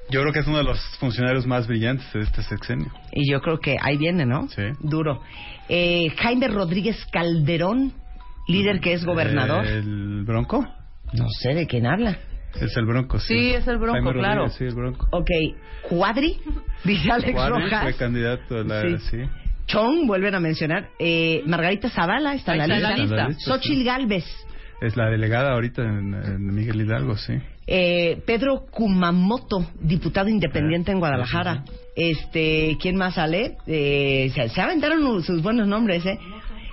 Yo 0.10 0.22
creo 0.22 0.32
que 0.34 0.40
es 0.40 0.48
uno 0.48 0.58
de 0.58 0.64
los 0.64 0.80
funcionarios 1.00 1.46
más 1.46 1.68
brillantes 1.68 2.12
de 2.14 2.22
este 2.22 2.42
sexenio. 2.42 2.92
Y 3.12 3.30
yo 3.30 3.42
creo 3.42 3.60
que 3.60 3.76
ahí 3.82 3.98
viene, 3.98 4.26
¿no? 4.26 4.48
Sí. 4.50 4.64
Duro. 4.82 5.22
Eh, 5.70 6.10
Jaime 6.18 6.48
Rodríguez 6.48 7.06
Calderón, 7.12 7.92
líder 8.48 8.80
que 8.80 8.94
es 8.94 9.04
gobernador. 9.06 9.66
¿El 9.66 10.24
Bronco? 10.24 10.66
No 11.14 11.28
sé 11.30 11.54
de 11.54 11.68
quién 11.68 11.86
habla. 11.86 12.18
Es 12.60 12.76
el 12.78 12.86
Bronco, 12.86 13.20
sí. 13.20 13.34
Sí, 13.38 13.50
es 13.54 13.68
el 13.68 13.78
Bronco, 13.78 13.94
Jaime 13.96 14.14
claro. 14.14 14.36
Rodríguez, 14.46 14.58
Sí, 14.58 14.64
el 14.64 14.74
Bronco. 14.76 15.08
Ok, 15.12 15.30
Cuadri, 15.90 16.38
dice 16.86 17.12
Alex 17.12 17.34
Cuadri 17.34 17.64
Rojas. 17.64 17.84
fue 17.84 17.94
candidato 17.96 18.58
a 18.58 18.64
la... 18.64 18.82
Sí. 18.82 18.98
Sí. 19.12 19.18
Chong, 19.68 20.08
vuelven 20.08 20.34
a 20.34 20.40
mencionar. 20.40 20.88
Eh, 20.98 21.44
Margarita 21.46 21.90
Zavala 21.90 22.34
está 22.36 22.54
en 22.54 22.60
la 22.60 22.64
Ahí 22.64 22.70
lista. 22.72 22.90
está 22.94 23.04
en 23.04 23.10
la 23.18 23.28
lista. 23.28 23.44
Xochil 23.52 23.84
Galvez. 23.84 24.24
Es 24.82 24.96
la 24.96 25.10
delegada 25.10 25.54
ahorita 25.54 25.82
en, 25.82 26.14
en 26.14 26.54
Miguel 26.54 26.82
Hidalgo, 26.82 27.18
sí. 27.18 27.34
Eh, 27.66 28.22
Pedro 28.26 28.66
Kumamoto, 28.72 29.66
diputado 29.82 30.30
independiente 30.30 30.92
Ah, 30.92 30.94
en 30.94 31.00
Guadalajara. 31.00 31.64
Este, 31.96 32.78
¿quién 32.80 32.96
más 32.96 33.16
sale? 33.16 33.58
Eh, 33.66 34.32
se, 34.34 34.50
se 34.50 34.62
aventaron 34.62 35.22
sus 35.24 35.42
buenos 35.42 35.68
nombres, 35.68 36.06
¿eh? 36.06 36.20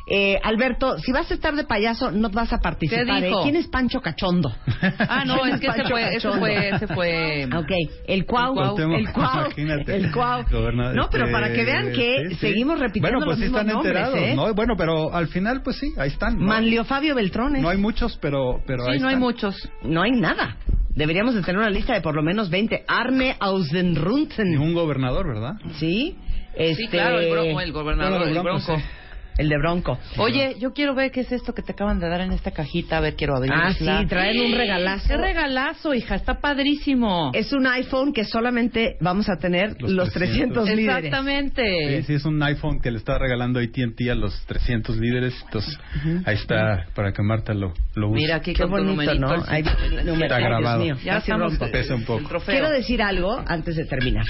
Eh, 0.06 0.38
Alberto, 0.42 0.98
si 0.98 1.12
vas 1.12 1.30
a 1.30 1.34
estar 1.34 1.54
de 1.54 1.64
payaso, 1.64 2.10
no 2.10 2.28
vas 2.28 2.52
a 2.52 2.58
participar. 2.58 3.06
¿Qué 3.06 3.12
¿eh? 3.12 3.22
dijo? 3.28 3.42
¿Quién 3.42 3.56
es 3.56 3.68
Pancho 3.68 4.00
Cachondo? 4.02 4.54
Ah, 4.98 5.24
no, 5.26 5.38
¿Quién 5.40 5.54
es 5.54 5.60
que 5.60 5.66
ese 5.68 5.76
Pancho 5.78 5.90
fue, 5.90 6.16
ese 6.16 6.28
fue, 6.38 6.68
ese 6.68 6.86
fue. 6.88 7.48
Ok, 7.56 7.70
el 8.06 8.26
cuau, 8.26 8.52
El 8.76 9.10
cuau. 9.12 9.48
el 9.56 10.12
cuau, 10.12 10.40
el 10.50 10.94
No, 10.94 11.08
pero 11.10 11.24
este, 11.24 11.32
para 11.32 11.52
que 11.52 11.64
vean 11.64 11.92
que 11.92 12.16
sí, 12.28 12.34
sí. 12.34 12.34
seguimos 12.36 12.78
repitiendo 12.78 13.18
Bueno, 13.20 13.24
pues 13.24 13.38
los 13.38 13.38
sí 13.38 13.42
mismos 13.44 13.60
están 13.60 13.74
nombres, 13.74 13.96
enterados, 13.96 14.18
¿eh? 14.18 14.34
¿no? 14.36 14.54
Bueno, 14.54 14.74
pero 14.76 15.14
al 15.14 15.28
final, 15.28 15.62
pues 15.62 15.78
sí, 15.78 15.92
ahí 15.96 16.08
están. 16.08 16.38
¿no? 16.38 16.46
Manlio 16.48 16.84
Fabio 16.84 17.14
Beltrones. 17.14 17.62
No 17.62 17.70
hay 17.70 17.78
muchos, 17.78 18.18
pero, 18.20 18.60
pero 18.66 18.84
ahí 18.86 18.98
Sí, 18.98 19.02
no 19.02 19.08
hay 19.08 19.14
están. 19.14 19.20
muchos. 19.20 19.70
No 19.84 20.02
hay 20.02 20.10
nada. 20.12 20.56
Deberíamos 20.94 21.34
de 21.34 21.40
tener 21.42 21.58
una 21.58 21.70
lista 21.70 21.94
de 21.94 22.02
por 22.02 22.14
lo 22.14 22.22
menos 22.22 22.50
20. 22.50 22.84
Arme 22.86 23.36
Ausenrunten. 23.40 24.58
Un 24.58 24.74
gobernador, 24.74 25.26
¿verdad? 25.26 25.54
Sí. 25.78 26.16
Este... 26.54 26.74
Sí, 26.82 26.88
claro, 26.88 27.18
el, 27.20 27.30
bronco, 27.32 27.60
el 27.60 27.72
gobernador, 27.72 28.18
Bueno, 28.18 28.30
el 28.30 28.36
el 28.36 28.42
Bronco, 28.42 28.64
bronco. 28.66 28.82
sí. 28.82 28.88
El 29.36 29.48
de 29.48 29.58
Bronco. 29.58 29.98
Oye, 30.18 30.56
yo 30.60 30.72
quiero 30.72 30.94
ver 30.94 31.10
qué 31.10 31.20
es 31.20 31.32
esto 31.32 31.52
que 31.54 31.62
te 31.62 31.72
acaban 31.72 31.98
de 31.98 32.08
dar 32.08 32.20
en 32.20 32.32
esta 32.32 32.52
cajita. 32.52 32.98
A 32.98 33.00
ver, 33.00 33.16
quiero 33.16 33.36
abrirla. 33.36 33.66
Ah, 33.68 33.72
sí, 33.72 34.06
traen 34.08 34.40
un 34.40 34.52
regalazo. 34.52 35.08
¡Qué 35.08 35.16
regalazo, 35.16 35.92
hija! 35.94 36.14
Está 36.14 36.40
padrísimo. 36.40 37.32
Es 37.34 37.52
un 37.52 37.66
iPhone 37.66 38.12
que 38.12 38.24
solamente 38.24 38.96
vamos 39.00 39.28
a 39.28 39.36
tener 39.36 39.76
los, 39.80 39.90
Los 39.90 40.12
300, 40.12 40.64
300 40.64 40.68
líderes. 40.70 40.96
Exactamente. 41.06 41.96
Sí, 41.98 42.02
sí, 42.06 42.14
es 42.14 42.24
un 42.24 42.40
iPhone 42.42 42.80
que 42.80 42.90
le 42.90 42.98
está 42.98 43.18
regalando 43.18 43.58
AT&T 43.58 44.10
a 44.10 44.14
los 44.14 44.38
300 44.46 44.96
líderes. 44.98 45.34
Entonces, 45.44 45.78
ahí 46.26 46.34
está 46.36 46.86
para 46.94 47.12
que 47.12 47.22
Marta 47.22 47.54
lo, 47.54 47.72
lo 47.94 48.08
use. 48.10 48.20
Mira 48.20 48.36
aquí 48.36 48.52
Qué 48.52 48.64
bonito, 48.64 48.90
numerito. 48.92 49.18
¿no? 49.26 49.44
Ahí. 49.48 49.62
Está 49.64 50.38
grabado. 50.38 50.82
mío, 50.84 50.96
Ya 51.04 51.14
casi 51.14 51.30
estamos. 51.32 51.58
rompo. 51.58 51.72
Pesa 51.72 51.94
un 51.94 52.04
poco. 52.04 52.40
Quiero 52.46 52.70
decir 52.70 53.02
algo 53.02 53.42
antes 53.46 53.74
de 53.76 53.84
terminar. 53.84 54.24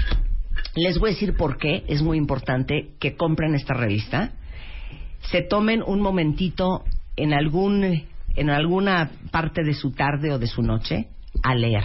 Les 0.76 0.98
voy 0.98 1.10
a 1.10 1.12
decir 1.12 1.36
por 1.36 1.58
qué 1.58 1.84
es 1.88 2.02
muy 2.02 2.16
importante 2.16 2.92
que 2.98 3.16
compren 3.16 3.54
esta 3.54 3.74
revista. 3.74 4.32
Se 5.30 5.42
tomen 5.42 5.82
un 5.84 6.00
momentito 6.00 6.84
en 7.16 7.32
algún 7.32 8.04
en 8.36 8.50
alguna 8.50 9.10
parte 9.30 9.62
de 9.62 9.74
su 9.74 9.92
tarde 9.92 10.32
o 10.32 10.38
de 10.38 10.46
su 10.46 10.62
noche 10.62 11.08
a 11.42 11.54
leer. 11.54 11.84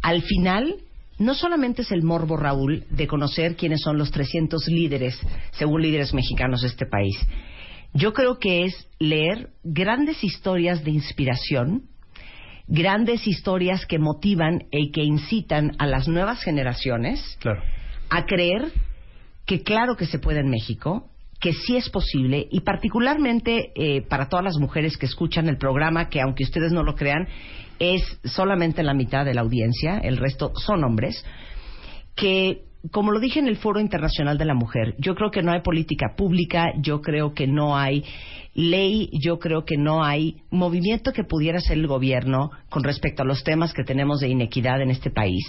Al 0.00 0.22
final, 0.22 0.76
no 1.18 1.34
solamente 1.34 1.82
es 1.82 1.92
el 1.92 2.02
morbo, 2.02 2.36
Raúl, 2.36 2.84
de 2.90 3.06
conocer 3.06 3.56
quiénes 3.56 3.80
son 3.82 3.98
los 3.98 4.10
300 4.10 4.66
líderes, 4.68 5.18
según 5.52 5.82
líderes 5.82 6.14
mexicanos 6.14 6.62
de 6.62 6.68
este 6.68 6.86
país. 6.86 7.16
Yo 7.94 8.12
creo 8.12 8.38
que 8.38 8.64
es 8.64 8.88
leer 8.98 9.50
grandes 9.62 10.22
historias 10.24 10.82
de 10.82 10.92
inspiración, 10.92 11.82
grandes 12.66 13.26
historias 13.26 13.84
que 13.86 13.98
motivan 13.98 14.64
y 14.70 14.90
que 14.92 15.02
incitan 15.02 15.72
a 15.78 15.86
las 15.86 16.08
nuevas 16.08 16.42
generaciones 16.42 17.36
Claro. 17.40 17.62
a 18.10 18.24
creer 18.24 18.72
que 19.44 19.62
claro 19.62 19.96
que 19.96 20.06
se 20.06 20.18
puede 20.18 20.40
en 20.40 20.48
México, 20.48 21.10
que 21.42 21.52
sí 21.52 21.76
es 21.76 21.90
posible 21.90 22.46
y 22.52 22.60
particularmente 22.60 23.72
eh, 23.74 24.02
para 24.02 24.28
todas 24.28 24.44
las 24.44 24.58
mujeres 24.58 24.96
que 24.96 25.06
escuchan 25.06 25.48
el 25.48 25.58
programa, 25.58 26.08
que 26.08 26.20
aunque 26.20 26.44
ustedes 26.44 26.70
no 26.70 26.84
lo 26.84 26.94
crean, 26.94 27.26
es 27.80 28.00
solamente 28.22 28.84
la 28.84 28.94
mitad 28.94 29.24
de 29.24 29.34
la 29.34 29.40
audiencia, 29.40 29.98
el 29.98 30.18
resto 30.18 30.52
son 30.54 30.84
hombres, 30.84 31.24
que 32.14 32.62
como 32.92 33.10
lo 33.10 33.18
dije 33.18 33.40
en 33.40 33.48
el 33.48 33.56
Foro 33.56 33.80
Internacional 33.80 34.38
de 34.38 34.44
la 34.44 34.54
Mujer, 34.54 34.94
yo 34.98 35.16
creo 35.16 35.32
que 35.32 35.42
no 35.42 35.50
hay 35.50 35.62
política 35.62 36.14
pública, 36.16 36.74
yo 36.80 37.00
creo 37.00 37.34
que 37.34 37.48
no 37.48 37.76
hay 37.76 38.04
ley, 38.54 39.10
yo 39.12 39.40
creo 39.40 39.64
que 39.64 39.76
no 39.76 40.04
hay 40.04 40.42
movimiento 40.50 41.12
que 41.12 41.24
pudiera 41.24 41.58
hacer 41.58 41.76
el 41.76 41.88
gobierno 41.88 42.52
con 42.68 42.84
respecto 42.84 43.22
a 43.22 43.26
los 43.26 43.42
temas 43.42 43.72
que 43.72 43.82
tenemos 43.82 44.20
de 44.20 44.28
inequidad 44.28 44.80
en 44.80 44.90
este 44.90 45.10
país, 45.10 45.44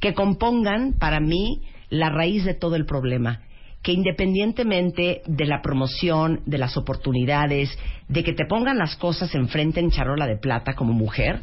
que 0.00 0.14
compongan 0.14 0.94
para 0.98 1.20
mí 1.20 1.60
la 1.90 2.08
raíz 2.08 2.46
de 2.46 2.54
todo 2.54 2.76
el 2.76 2.86
problema 2.86 3.42
que 3.82 3.92
independientemente 3.92 5.22
de 5.26 5.46
la 5.46 5.62
promoción, 5.62 6.42
de 6.46 6.58
las 6.58 6.76
oportunidades, 6.76 7.70
de 8.08 8.22
que 8.22 8.34
te 8.34 8.44
pongan 8.44 8.78
las 8.78 8.96
cosas 8.96 9.34
enfrente 9.34 9.80
en 9.80 9.90
charola 9.90 10.26
de 10.26 10.36
plata 10.36 10.74
como 10.74 10.92
mujer, 10.92 11.42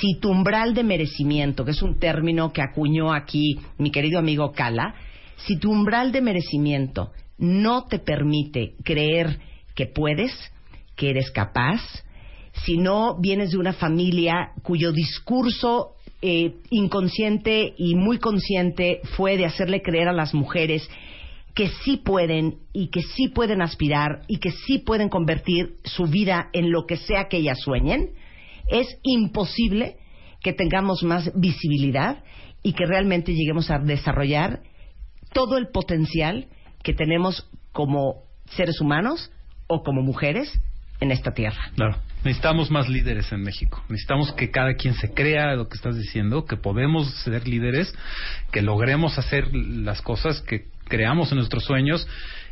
si 0.00 0.18
tu 0.18 0.30
umbral 0.30 0.74
de 0.74 0.84
merecimiento, 0.84 1.64
que 1.64 1.72
es 1.72 1.82
un 1.82 1.98
término 1.98 2.52
que 2.52 2.62
acuñó 2.62 3.12
aquí 3.12 3.58
mi 3.78 3.90
querido 3.90 4.18
amigo 4.18 4.52
Cala, 4.52 4.94
si 5.36 5.58
tu 5.58 5.70
umbral 5.70 6.12
de 6.12 6.20
merecimiento 6.20 7.12
no 7.38 7.86
te 7.86 7.98
permite 7.98 8.74
creer 8.84 9.38
que 9.74 9.86
puedes, 9.86 10.32
que 10.96 11.10
eres 11.10 11.30
capaz, 11.30 11.80
si 12.64 12.76
no 12.76 13.18
vienes 13.20 13.50
de 13.50 13.58
una 13.58 13.72
familia 13.72 14.52
cuyo 14.62 14.92
discurso 14.92 15.94
eh, 16.22 16.54
inconsciente 16.70 17.74
y 17.76 17.96
muy 17.96 18.18
consciente 18.18 19.00
fue 19.16 19.36
de 19.36 19.44
hacerle 19.44 19.82
creer 19.82 20.08
a 20.08 20.12
las 20.12 20.32
mujeres 20.32 20.88
que 21.54 21.68
sí 21.84 21.96
pueden 21.96 22.58
y 22.72 22.88
que 22.88 23.02
sí 23.02 23.28
pueden 23.28 23.62
aspirar 23.62 24.22
y 24.26 24.38
que 24.38 24.50
sí 24.50 24.78
pueden 24.78 25.08
convertir 25.08 25.76
su 25.84 26.06
vida 26.06 26.48
en 26.52 26.72
lo 26.72 26.84
que 26.86 26.96
sea 26.96 27.28
que 27.28 27.38
ellas 27.38 27.60
sueñen, 27.60 28.10
es 28.68 28.98
imposible 29.02 29.96
que 30.42 30.52
tengamos 30.52 31.02
más 31.04 31.30
visibilidad 31.38 32.24
y 32.62 32.72
que 32.72 32.86
realmente 32.86 33.32
lleguemos 33.32 33.70
a 33.70 33.78
desarrollar 33.78 34.62
todo 35.32 35.56
el 35.56 35.68
potencial 35.68 36.48
que 36.82 36.92
tenemos 36.92 37.48
como 37.72 38.24
seres 38.46 38.80
humanos 38.80 39.30
o 39.66 39.82
como 39.82 40.02
mujeres 40.02 40.52
en 41.00 41.10
esta 41.10 41.32
tierra. 41.32 41.70
Claro. 41.76 41.98
Necesitamos 42.24 42.70
más 42.70 42.88
líderes 42.88 43.30
en 43.32 43.42
México. 43.42 43.82
Necesitamos 43.90 44.32
que 44.32 44.50
cada 44.50 44.74
quien 44.74 44.94
se 44.94 45.12
crea 45.12 45.54
lo 45.56 45.68
que 45.68 45.76
estás 45.76 45.94
diciendo, 45.96 46.46
que 46.46 46.56
podemos 46.56 47.10
ser 47.22 47.46
líderes, 47.46 47.94
que 48.50 48.62
logremos 48.62 49.18
hacer 49.18 49.54
las 49.54 50.00
cosas 50.00 50.40
que 50.40 50.73
creamos 50.88 51.30
en 51.32 51.38
nuestros 51.38 51.64
sueños. 51.64 52.06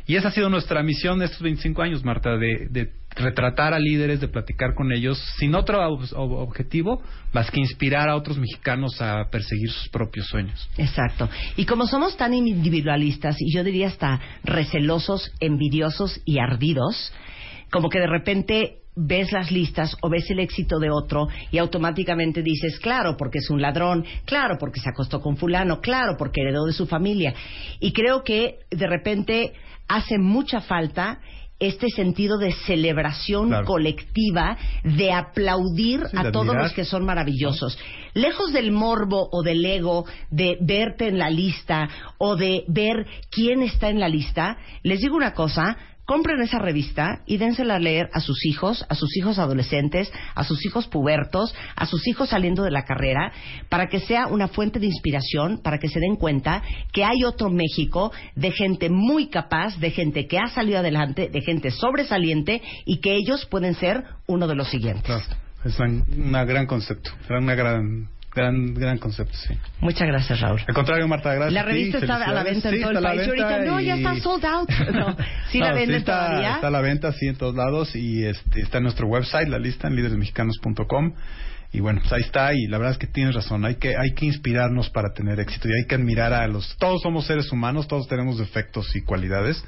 Y 0.05 0.17
esa 0.17 0.27
ha 0.27 0.31
sido 0.31 0.49
nuestra 0.49 0.83
misión 0.83 1.19
de 1.19 1.25
estos 1.25 1.41
25 1.41 1.81
años, 1.81 2.03
Marta, 2.03 2.35
de, 2.35 2.91
retratar 3.15 3.73
a 3.73 3.79
líderes, 3.79 4.19
de 4.19 4.27
platicar 4.27 4.73
con 4.75 4.91
ellos, 4.91 5.17
sin 5.37 5.55
otro 5.55 5.79
ob- 5.79 6.11
ob- 6.13 6.39
objetivo 6.41 7.01
más 7.31 7.49
que 7.49 7.61
inspirar 7.61 8.09
a 8.09 8.15
otros 8.17 8.37
mexicanos 8.37 9.01
a 9.01 9.29
perseguir 9.31 9.69
sus 9.69 9.87
propios 9.89 10.27
sueños. 10.27 10.69
Exacto. 10.77 11.29
Y 11.55 11.65
como 11.65 11.87
somos 11.87 12.17
tan 12.17 12.33
individualistas 12.33 13.37
y 13.39 13.55
yo 13.55 13.63
diría 13.63 13.87
hasta 13.87 14.19
recelosos, 14.43 15.31
envidiosos 15.39 16.19
y 16.25 16.39
ardidos, 16.39 17.13
como 17.71 17.87
que 17.89 17.99
de 17.99 18.07
repente 18.07 18.82
ves 18.95 19.31
las 19.31 19.51
listas 19.51 19.95
o 20.01 20.09
ves 20.09 20.29
el 20.29 20.39
éxito 20.39 20.79
de 20.79 20.89
otro 20.91 21.27
y 21.51 21.57
automáticamente 21.57 22.41
dices, 22.41 22.79
claro, 22.79 23.15
porque 23.17 23.39
es 23.39 23.49
un 23.49 23.61
ladrón, 23.61 24.05
claro, 24.25 24.57
porque 24.59 24.79
se 24.79 24.89
acostó 24.89 25.21
con 25.21 25.37
fulano, 25.37 25.81
claro, 25.81 26.15
porque 26.17 26.41
heredó 26.41 26.65
de 26.65 26.73
su 26.73 26.85
familia. 26.85 27.33
Y 27.79 27.91
creo 27.93 28.23
que 28.23 28.59
de 28.69 28.87
repente 28.87 29.53
hace 29.87 30.17
mucha 30.17 30.61
falta 30.61 31.19
este 31.59 31.87
sentido 31.89 32.37
de 32.37 32.51
celebración 32.51 33.47
Claro. 33.49 33.65
colectiva, 33.65 34.57
de 34.83 35.13
aplaudir 35.13 36.01
Sí, 36.07 36.17
a 36.17 36.23
de 36.23 36.31
todos 36.31 36.53
los 36.55 36.73
que 36.73 36.83
son 36.83 37.05
maravillosos. 37.05 37.77
Lejos 38.13 38.51
del 38.51 38.71
morbo 38.71 39.29
o 39.31 39.43
del 39.43 39.63
ego 39.63 40.05
de 40.29 40.57
verte 40.61 41.07
en 41.07 41.17
la 41.17 41.29
lista 41.29 41.87
o 42.17 42.35
de 42.35 42.65
ver 42.67 43.05
quién 43.31 43.61
está 43.63 43.89
en 43.89 43.99
la 43.99 44.09
lista, 44.09 44.57
les 44.81 44.99
digo 44.99 45.15
una 45.15 45.33
cosa, 45.33 45.77
compren 46.05 46.41
esa 46.41 46.59
revista 46.59 47.21
y 47.25 47.37
dénsela 47.37 47.75
a 47.75 47.79
leer 47.79 48.09
a 48.13 48.19
sus 48.19 48.45
hijos, 48.45 48.85
a 48.89 48.95
sus 48.95 49.15
hijos 49.17 49.39
adolescentes, 49.39 50.11
a 50.35 50.43
sus 50.43 50.65
hijos 50.65 50.87
pubertos, 50.87 51.53
a 51.75 51.85
sus 51.85 52.07
hijos 52.07 52.29
saliendo 52.29 52.63
de 52.63 52.71
la 52.71 52.85
carrera, 52.85 53.31
para 53.69 53.87
que 53.87 53.99
sea 53.99 54.27
una 54.27 54.47
fuente 54.47 54.79
de 54.79 54.87
inspiración, 54.87 55.61
para 55.63 55.77
que 55.77 55.87
se 55.87 55.99
den 55.99 56.15
cuenta 56.15 56.61
que 56.91 57.03
hay 57.03 57.23
otro 57.23 57.49
México 57.49 58.11
de 58.35 58.51
gente 58.51 58.89
muy 58.89 59.27
capaz, 59.27 59.77
de 59.79 59.91
gente 59.91 60.27
que 60.27 60.39
ha 60.39 60.47
salido 60.47 60.79
adelante, 60.79 61.29
de 61.29 61.41
gente 61.41 61.71
sobresaliente 61.71 62.61
y 62.85 62.97
que 62.97 63.15
ellos 63.15 63.45
pueden 63.45 63.75
ser 63.75 64.03
uno 64.27 64.47
de 64.47 64.55
los 64.55 64.69
siguientes. 64.69 65.03
Claro. 65.05 65.23
Es 65.63 65.79
un 65.79 66.03
gran 66.31 66.65
concepto, 66.65 67.11
una 67.29 67.55
gran, 67.55 68.09
gran, 68.33 68.73
gran 68.73 68.97
concepto, 68.97 69.33
sí. 69.35 69.53
Muchas 69.79 70.07
gracias, 70.07 70.39
Raúl. 70.41 70.61
Al 70.67 70.73
contrario, 70.73 71.07
Marta, 71.07 71.33
gracias. 71.33 71.53
La 71.53 71.63
revista 71.63 71.97
está 71.99 72.15
a 72.25 72.33
la 72.33 72.43
venta 72.43 72.69
en 72.69 72.75
Sí, 72.75 72.81
todo 72.81 72.91
el 72.91 73.01
país. 73.03 73.21
Y 73.25 73.29
ahorita, 73.29 73.59
no, 73.65 73.79
ya 73.79 73.95
y- 73.95 73.99
está 73.99 74.19
sold 74.21 74.45
out. 74.45 74.69
No, 74.93 75.15
sí 75.51 75.59
la 75.59 75.73
venden 75.73 75.97
está, 75.97 76.27
todavía. 76.27 76.55
Está 76.55 76.67
a 76.67 76.71
la 76.71 76.81
venta, 76.81 77.11
sí, 77.13 77.27
en 77.27 77.35
todos 77.35 77.55
lados. 77.55 77.95
Y 77.95 78.25
este, 78.25 78.61
está 78.61 78.77
en 78.77 78.83
nuestro 78.83 79.07
website, 79.07 79.47
la 79.47 79.59
lista 79.59 79.87
en 79.87 79.95
líderesmexicanos.com. 79.95 81.13
Y 81.75 81.79
bueno, 81.79 82.01
pues 82.01 82.13
ahí 82.13 82.21
está. 82.21 82.53
Y 82.53 82.67
la 82.67 82.77
verdad 82.77 82.91
es 82.93 82.97
que 82.99 83.07
tienes 83.07 83.33
razón. 83.33 83.65
Hay 83.65 83.75
que, 83.75 83.95
hay 83.97 84.13
que 84.13 84.27
inspirarnos 84.27 84.89
para 84.91 85.11
tener 85.13 85.39
éxito. 85.39 85.67
Y 85.67 85.71
hay 85.71 85.87
que 85.87 85.95
admirar 85.95 86.31
a 86.31 86.47
los. 86.47 86.75
Todos 86.77 87.01
somos 87.01 87.25
seres 87.25 87.51
humanos, 87.51 87.87
todos 87.87 88.07
tenemos 88.07 88.37
defectos 88.37 88.95
y 88.95 89.01
cualidades. 89.01 89.63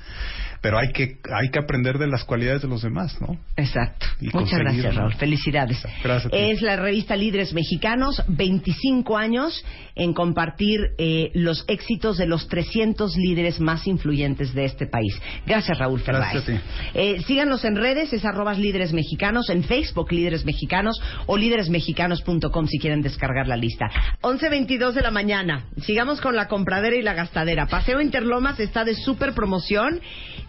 Pero 0.61 0.77
hay 0.77 0.91
que, 0.91 1.19
hay 1.33 1.49
que 1.49 1.59
aprender 1.59 1.97
de 1.97 2.07
las 2.07 2.23
cualidades 2.23 2.61
de 2.61 2.67
los 2.67 2.81
demás, 2.81 3.19
¿no? 3.21 3.37
Exacto. 3.55 4.05
Y 4.19 4.29
Muchas 4.33 4.59
gracias, 4.59 4.95
Raúl. 4.95 5.13
Felicidades. 5.13 5.85
Gracias. 6.03 6.31
Es 6.33 6.61
la 6.61 6.75
revista 6.75 7.15
Líderes 7.15 7.53
Mexicanos, 7.53 8.21
25 8.27 9.17
años 9.17 9.63
en 9.95 10.13
compartir 10.13 10.79
eh, 10.97 11.31
los 11.33 11.63
éxitos 11.67 12.17
de 12.17 12.27
los 12.27 12.47
300 12.47 13.15
líderes 13.15 13.59
más 13.59 13.87
influyentes 13.87 14.53
de 14.53 14.65
este 14.65 14.87
país. 14.87 15.19
Gracias, 15.45 15.77
Raúl 15.77 16.01
Fernández. 16.01 16.45
Gracias 16.45 16.59
a 16.59 16.61
ti. 16.61 16.89
Eh, 16.93 17.21
síganos 17.25 17.63
en 17.63 17.75
redes, 17.75 18.11
es 18.13 18.25
arrobas 18.25 18.59
líderes 18.59 18.93
mexicanos, 18.93 19.49
en 19.49 19.63
Facebook 19.63 20.11
líderes 20.11 20.45
mexicanos 20.45 20.99
o 21.25 21.37
líderes 21.37 21.69
mexicanos 21.69 21.85
paseomexicanos.com 21.85 22.67
si 22.67 22.79
quieren 22.79 23.01
descargar 23.01 23.47
la 23.47 23.55
lista. 23.55 23.89
11.22 24.21 24.93
de 24.93 25.01
la 25.01 25.11
mañana. 25.11 25.65
Sigamos 25.81 26.21
con 26.21 26.35
la 26.35 26.47
compradera 26.47 26.95
y 26.95 27.01
la 27.01 27.13
gastadera. 27.13 27.67
Paseo 27.67 28.01
Interlomas 28.01 28.59
está 28.59 28.83
de 28.83 28.95
super 28.95 29.33
promoción. 29.33 30.01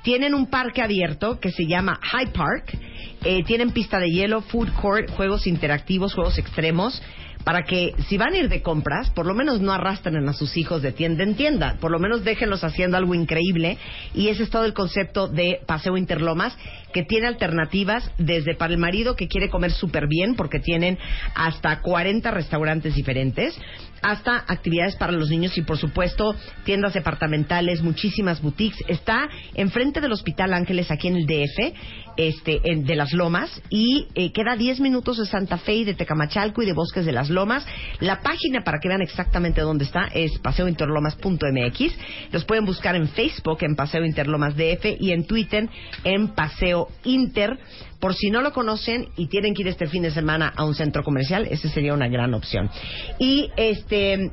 Tienen 0.07 0.37
un 0.37 0.47
parque 0.47 0.83
abierto 0.83 1.41
que 1.41 1.51
se 1.51 1.67
llama 1.67 1.99
High 2.01 2.33
Park. 2.33 2.79
Eh, 3.25 3.43
tienen 3.43 3.73
pista 3.73 3.99
de 3.99 4.09
hielo, 4.09 4.41
food 4.41 4.69
court, 4.81 5.11
juegos 5.11 5.49
interactivos, 5.49 6.15
juegos 6.15 6.39
extremos 6.39 7.03
para 7.43 7.65
que 7.65 7.93
si 8.09 8.17
van 8.17 8.33
a 8.33 8.39
ir 8.39 8.49
de 8.49 8.63
compras, 8.63 9.11
por 9.11 9.27
lo 9.27 9.35
menos 9.35 9.61
no 9.61 9.73
arrastren 9.73 10.29
a 10.29 10.33
sus 10.33 10.57
hijos 10.57 10.83
de 10.83 10.93
tienda 10.93 11.25
en 11.25 11.35
tienda, 11.35 11.77
por 11.81 11.91
lo 11.91 11.99
menos 11.99 12.23
déjenlos 12.23 12.63
haciendo 12.63 12.97
algo 12.97 13.15
increíble. 13.15 13.79
Y 14.15 14.29
ese 14.29 14.45
es 14.45 14.51
todo 14.51 14.65
el 14.65 14.75
concepto 14.75 15.27
de 15.27 15.61
Paseo 15.67 15.97
Interlomas 15.97 16.57
que 16.97 17.03
tiene 17.03 17.27
alternativas 17.27 18.11
desde 18.17 18.55
para 18.55 18.73
el 18.73 18.79
marido 18.79 19.17
que 19.17 19.29
quiere 19.29 19.51
comer 19.51 19.71
súper 19.71 20.07
bien 20.09 20.35
porque 20.35 20.61
tienen 20.61 20.99
hasta 21.35 21.83
40 21.83 22.31
restaurantes 22.31 22.95
diferentes, 22.95 23.55
hasta 24.01 24.45
actividades 24.49 24.97
para 24.97 25.13
los 25.13 25.29
niños 25.29 25.59
y 25.59 25.63
por 25.63 25.77
supuesto 25.77 26.35
tiendas 26.65 26.95
departamentales, 26.95 27.83
muchísimas 27.83 28.41
boutiques. 28.41 28.83
Está 28.89 29.29
enfrente 29.55 30.01
del 30.01 30.13
Hospital 30.13 30.55
Ángeles 30.55 30.91
aquí 30.91 31.09
en 31.09 31.17
el 31.17 31.27
DF, 31.27 31.75
este, 32.17 32.61
en, 32.65 32.85
de 32.85 32.97
las 32.97 33.13
Lomas 33.13 33.61
y 33.69 34.07
eh, 34.15 34.33
queda 34.33 34.57
10 34.57 34.81
minutos 34.81 35.19
de 35.19 35.27
Santa 35.27 35.59
Fe 35.59 35.75
y 35.75 35.85
de 35.85 35.93
Tecamachalco 35.93 36.63
y 36.63 36.67
de 36.67 36.73
Bosques 36.73 37.05
de 37.05 37.13
las 37.13 37.29
Lomas. 37.29 37.67
La 38.01 38.21
página 38.23 38.65
para 38.65 38.79
que 38.81 38.89
vean 38.89 39.03
exactamente 39.03 39.61
dónde 39.61 39.85
está 39.85 40.09
es 40.15 40.39
paseointerlomas.mx. 40.39 42.33
Los 42.33 42.47
pueden 42.47 42.65
buscar 42.65 42.97
en 42.97 43.09
Facebook 43.09 43.59
en 43.61 43.77
Paseo 43.77 44.03
Interlomas 44.03 44.57
DF 44.57 44.99
y 44.99 45.13
en 45.13 45.27
Twitter 45.27 45.69
en 46.05 46.29
Paseo 46.29 46.86
Inter. 47.05 47.59
Por 48.01 48.15
si 48.15 48.31
no 48.31 48.43
lo 48.43 48.53
conocen 48.53 49.09
y 49.17 49.27
tienen 49.27 49.55
que 49.55 49.63
ir 49.63 49.69
este 49.69 49.87
fin 49.87 50.03
de 50.03 50.11
semana 50.11 50.53
a 50.55 50.65
un 50.65 50.75
centro 50.75 51.03
comercial, 51.03 51.47
esa 51.51 51.69
sería 51.69 51.95
una 51.95 52.09
gran 52.09 52.35
opción. 52.35 52.71
Y 53.19 53.51
este 53.57 54.31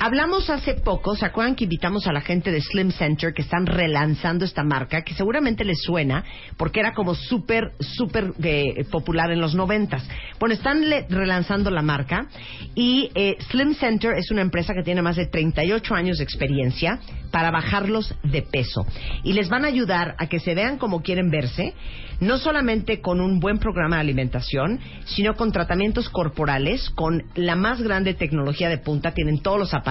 Hablamos 0.00 0.48
hace 0.48 0.74
poco, 0.74 1.16
¿se 1.16 1.26
acuerdan 1.26 1.56
que 1.56 1.64
invitamos 1.64 2.06
a 2.06 2.12
la 2.12 2.20
gente 2.20 2.52
de 2.52 2.60
Slim 2.60 2.92
Center 2.92 3.34
que 3.34 3.42
están 3.42 3.66
relanzando 3.66 4.44
esta 4.44 4.62
marca, 4.62 5.02
que 5.02 5.12
seguramente 5.12 5.64
les 5.64 5.82
suena, 5.82 6.24
porque 6.56 6.78
era 6.78 6.94
como 6.94 7.16
súper, 7.16 7.72
súper 7.80 8.32
eh, 8.40 8.84
popular 8.92 9.32
en 9.32 9.40
los 9.40 9.56
noventas? 9.56 10.08
Bueno, 10.38 10.54
están 10.54 10.84
relanzando 11.08 11.72
la 11.72 11.82
marca 11.82 12.28
y 12.76 13.10
eh, 13.16 13.38
Slim 13.50 13.74
Center 13.74 14.12
es 14.16 14.30
una 14.30 14.42
empresa 14.42 14.72
que 14.72 14.84
tiene 14.84 15.02
más 15.02 15.16
de 15.16 15.26
38 15.26 15.92
años 15.96 16.18
de 16.18 16.24
experiencia 16.24 17.00
para 17.32 17.50
bajarlos 17.50 18.14
de 18.22 18.42
peso. 18.42 18.86
Y 19.24 19.32
les 19.32 19.48
van 19.48 19.64
a 19.64 19.68
ayudar 19.68 20.14
a 20.18 20.28
que 20.28 20.38
se 20.38 20.54
vean 20.54 20.78
como 20.78 21.02
quieren 21.02 21.28
verse, 21.28 21.74
no 22.20 22.38
solamente 22.38 23.00
con 23.00 23.20
un 23.20 23.40
buen 23.40 23.58
programa 23.58 23.96
de 23.96 24.02
alimentación, 24.02 24.80
sino 25.06 25.34
con 25.34 25.52
tratamientos 25.52 26.08
corporales, 26.08 26.88
con 26.90 27.24
la 27.34 27.56
más 27.56 27.82
grande 27.82 28.14
tecnología 28.14 28.68
de 28.68 28.78
punta, 28.78 29.12
tienen 29.12 29.40
todos 29.40 29.58
los 29.58 29.74
aparatos, 29.74 29.87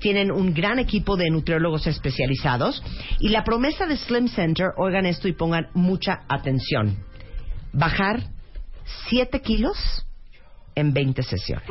tienen 0.00 0.30
un 0.30 0.54
gran 0.54 0.78
equipo 0.78 1.16
de 1.16 1.30
nutriólogos 1.30 1.86
especializados 1.86 2.82
y 3.20 3.30
la 3.30 3.44
promesa 3.44 3.86
de 3.86 3.96
Slim 3.96 4.28
Center, 4.28 4.68
oigan 4.76 5.06
esto 5.06 5.28
y 5.28 5.32
pongan 5.32 5.68
mucha 5.74 6.20
atención, 6.28 6.96
bajar 7.72 8.22
7 9.08 9.40
kilos 9.40 9.76
en 10.74 10.92
20 10.92 11.22
sesiones. 11.22 11.66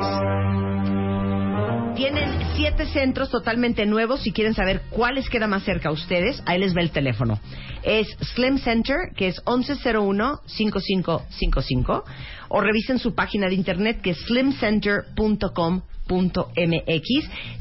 Tienen 1.96 2.30
siete 2.54 2.86
centros 2.86 3.30
totalmente 3.30 3.84
nuevos. 3.86 4.20
Si 4.20 4.30
quieren 4.30 4.52
saber 4.52 4.82
cuál 4.90 5.14
les 5.14 5.30
queda 5.30 5.46
más 5.46 5.62
cerca 5.62 5.88
a 5.88 5.92
ustedes, 5.92 6.42
ahí 6.44 6.58
les 6.58 6.74
ve 6.74 6.82
el 6.82 6.90
teléfono. 6.90 7.40
Es 7.82 8.06
Slim 8.34 8.58
Center, 8.58 9.12
que 9.16 9.28
es 9.28 9.42
1101-5555. 9.46 12.02
O 12.48 12.60
revisen 12.60 12.98
su 12.98 13.14
página 13.14 13.48
de 13.48 13.54
internet, 13.54 14.02
que 14.02 14.10
es 14.10 14.18
slimcenter.com.mx. 14.26 15.95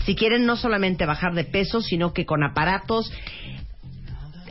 Si 0.05 0.15
quieren 0.15 0.45
no 0.45 0.55
solamente 0.55 1.05
bajar 1.05 1.33
de 1.33 1.43
peso, 1.43 1.81
sino 1.81 2.13
que 2.13 2.25
con 2.25 2.43
aparatos 2.43 3.11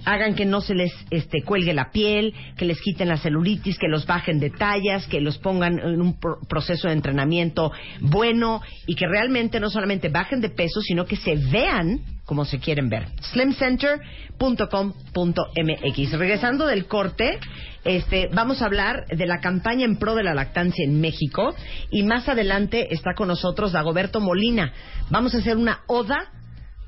hagan 0.04 0.34
que 0.34 0.44
no 0.44 0.60
se 0.60 0.74
les 0.74 0.92
este, 1.10 1.42
cuelgue 1.42 1.72
la 1.72 1.90
piel, 1.90 2.34
que 2.56 2.64
les 2.64 2.80
quiten 2.80 3.08
la 3.08 3.16
celulitis, 3.16 3.78
que 3.78 3.88
los 3.88 4.06
bajen 4.06 4.38
de 4.38 4.50
tallas, 4.50 5.06
que 5.06 5.20
los 5.20 5.38
pongan 5.38 5.78
en 5.78 6.00
un 6.00 6.18
proceso 6.48 6.88
de 6.88 6.94
entrenamiento 6.94 7.72
bueno 8.00 8.60
y 8.86 8.94
que 8.94 9.06
realmente 9.06 9.60
no 9.60 9.70
solamente 9.70 10.08
bajen 10.08 10.40
de 10.40 10.50
peso, 10.50 10.80
sino 10.80 11.06
que 11.06 11.16
se 11.16 11.36
vean 11.36 12.00
como 12.24 12.44
se 12.44 12.58
quieren 12.58 12.88
ver. 12.88 13.08
slimcenter.com.mx. 13.20 16.12
Regresando 16.12 16.66
del 16.66 16.86
corte, 16.86 17.38
este, 17.84 18.28
vamos 18.32 18.62
a 18.62 18.66
hablar 18.66 19.04
de 19.08 19.26
la 19.26 19.40
campaña 19.40 19.84
en 19.84 19.98
pro 19.98 20.14
de 20.14 20.22
la 20.22 20.32
lactancia 20.32 20.84
en 20.86 21.00
México 21.00 21.54
y 21.90 22.02
más 22.02 22.28
adelante 22.28 22.94
está 22.94 23.12
con 23.14 23.28
nosotros 23.28 23.72
Dagoberto 23.72 24.20
Molina. 24.20 24.72
Vamos 25.10 25.34
a 25.34 25.38
hacer 25.38 25.58
una 25.58 25.80
oda 25.86 26.30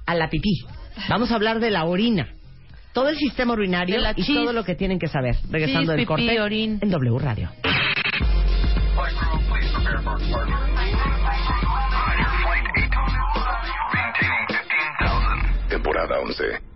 a 0.07 0.15
la 0.15 0.31
pipí. 0.31 0.65
Vamos 1.11 1.31
a 1.31 1.35
hablar 1.35 1.61
de 1.61 1.71
la 1.71 1.85
orina 1.85 2.36
todo 2.97 3.11
el 3.11 3.19
sistema 3.19 3.53
urinario 3.53 4.01
y 4.17 4.35
todo 4.35 4.55
lo 4.55 4.65
que 4.65 4.75
tienen 4.75 4.99
que 4.99 5.07
saber. 5.07 5.37
Regresando 5.51 5.93
del 5.93 6.07
corte 6.07 6.35
en 6.35 6.81
W 6.81 7.19
Radio. 7.19 7.51
Temporada 15.69 16.21
11 16.21 16.76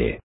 de 0.01 0.19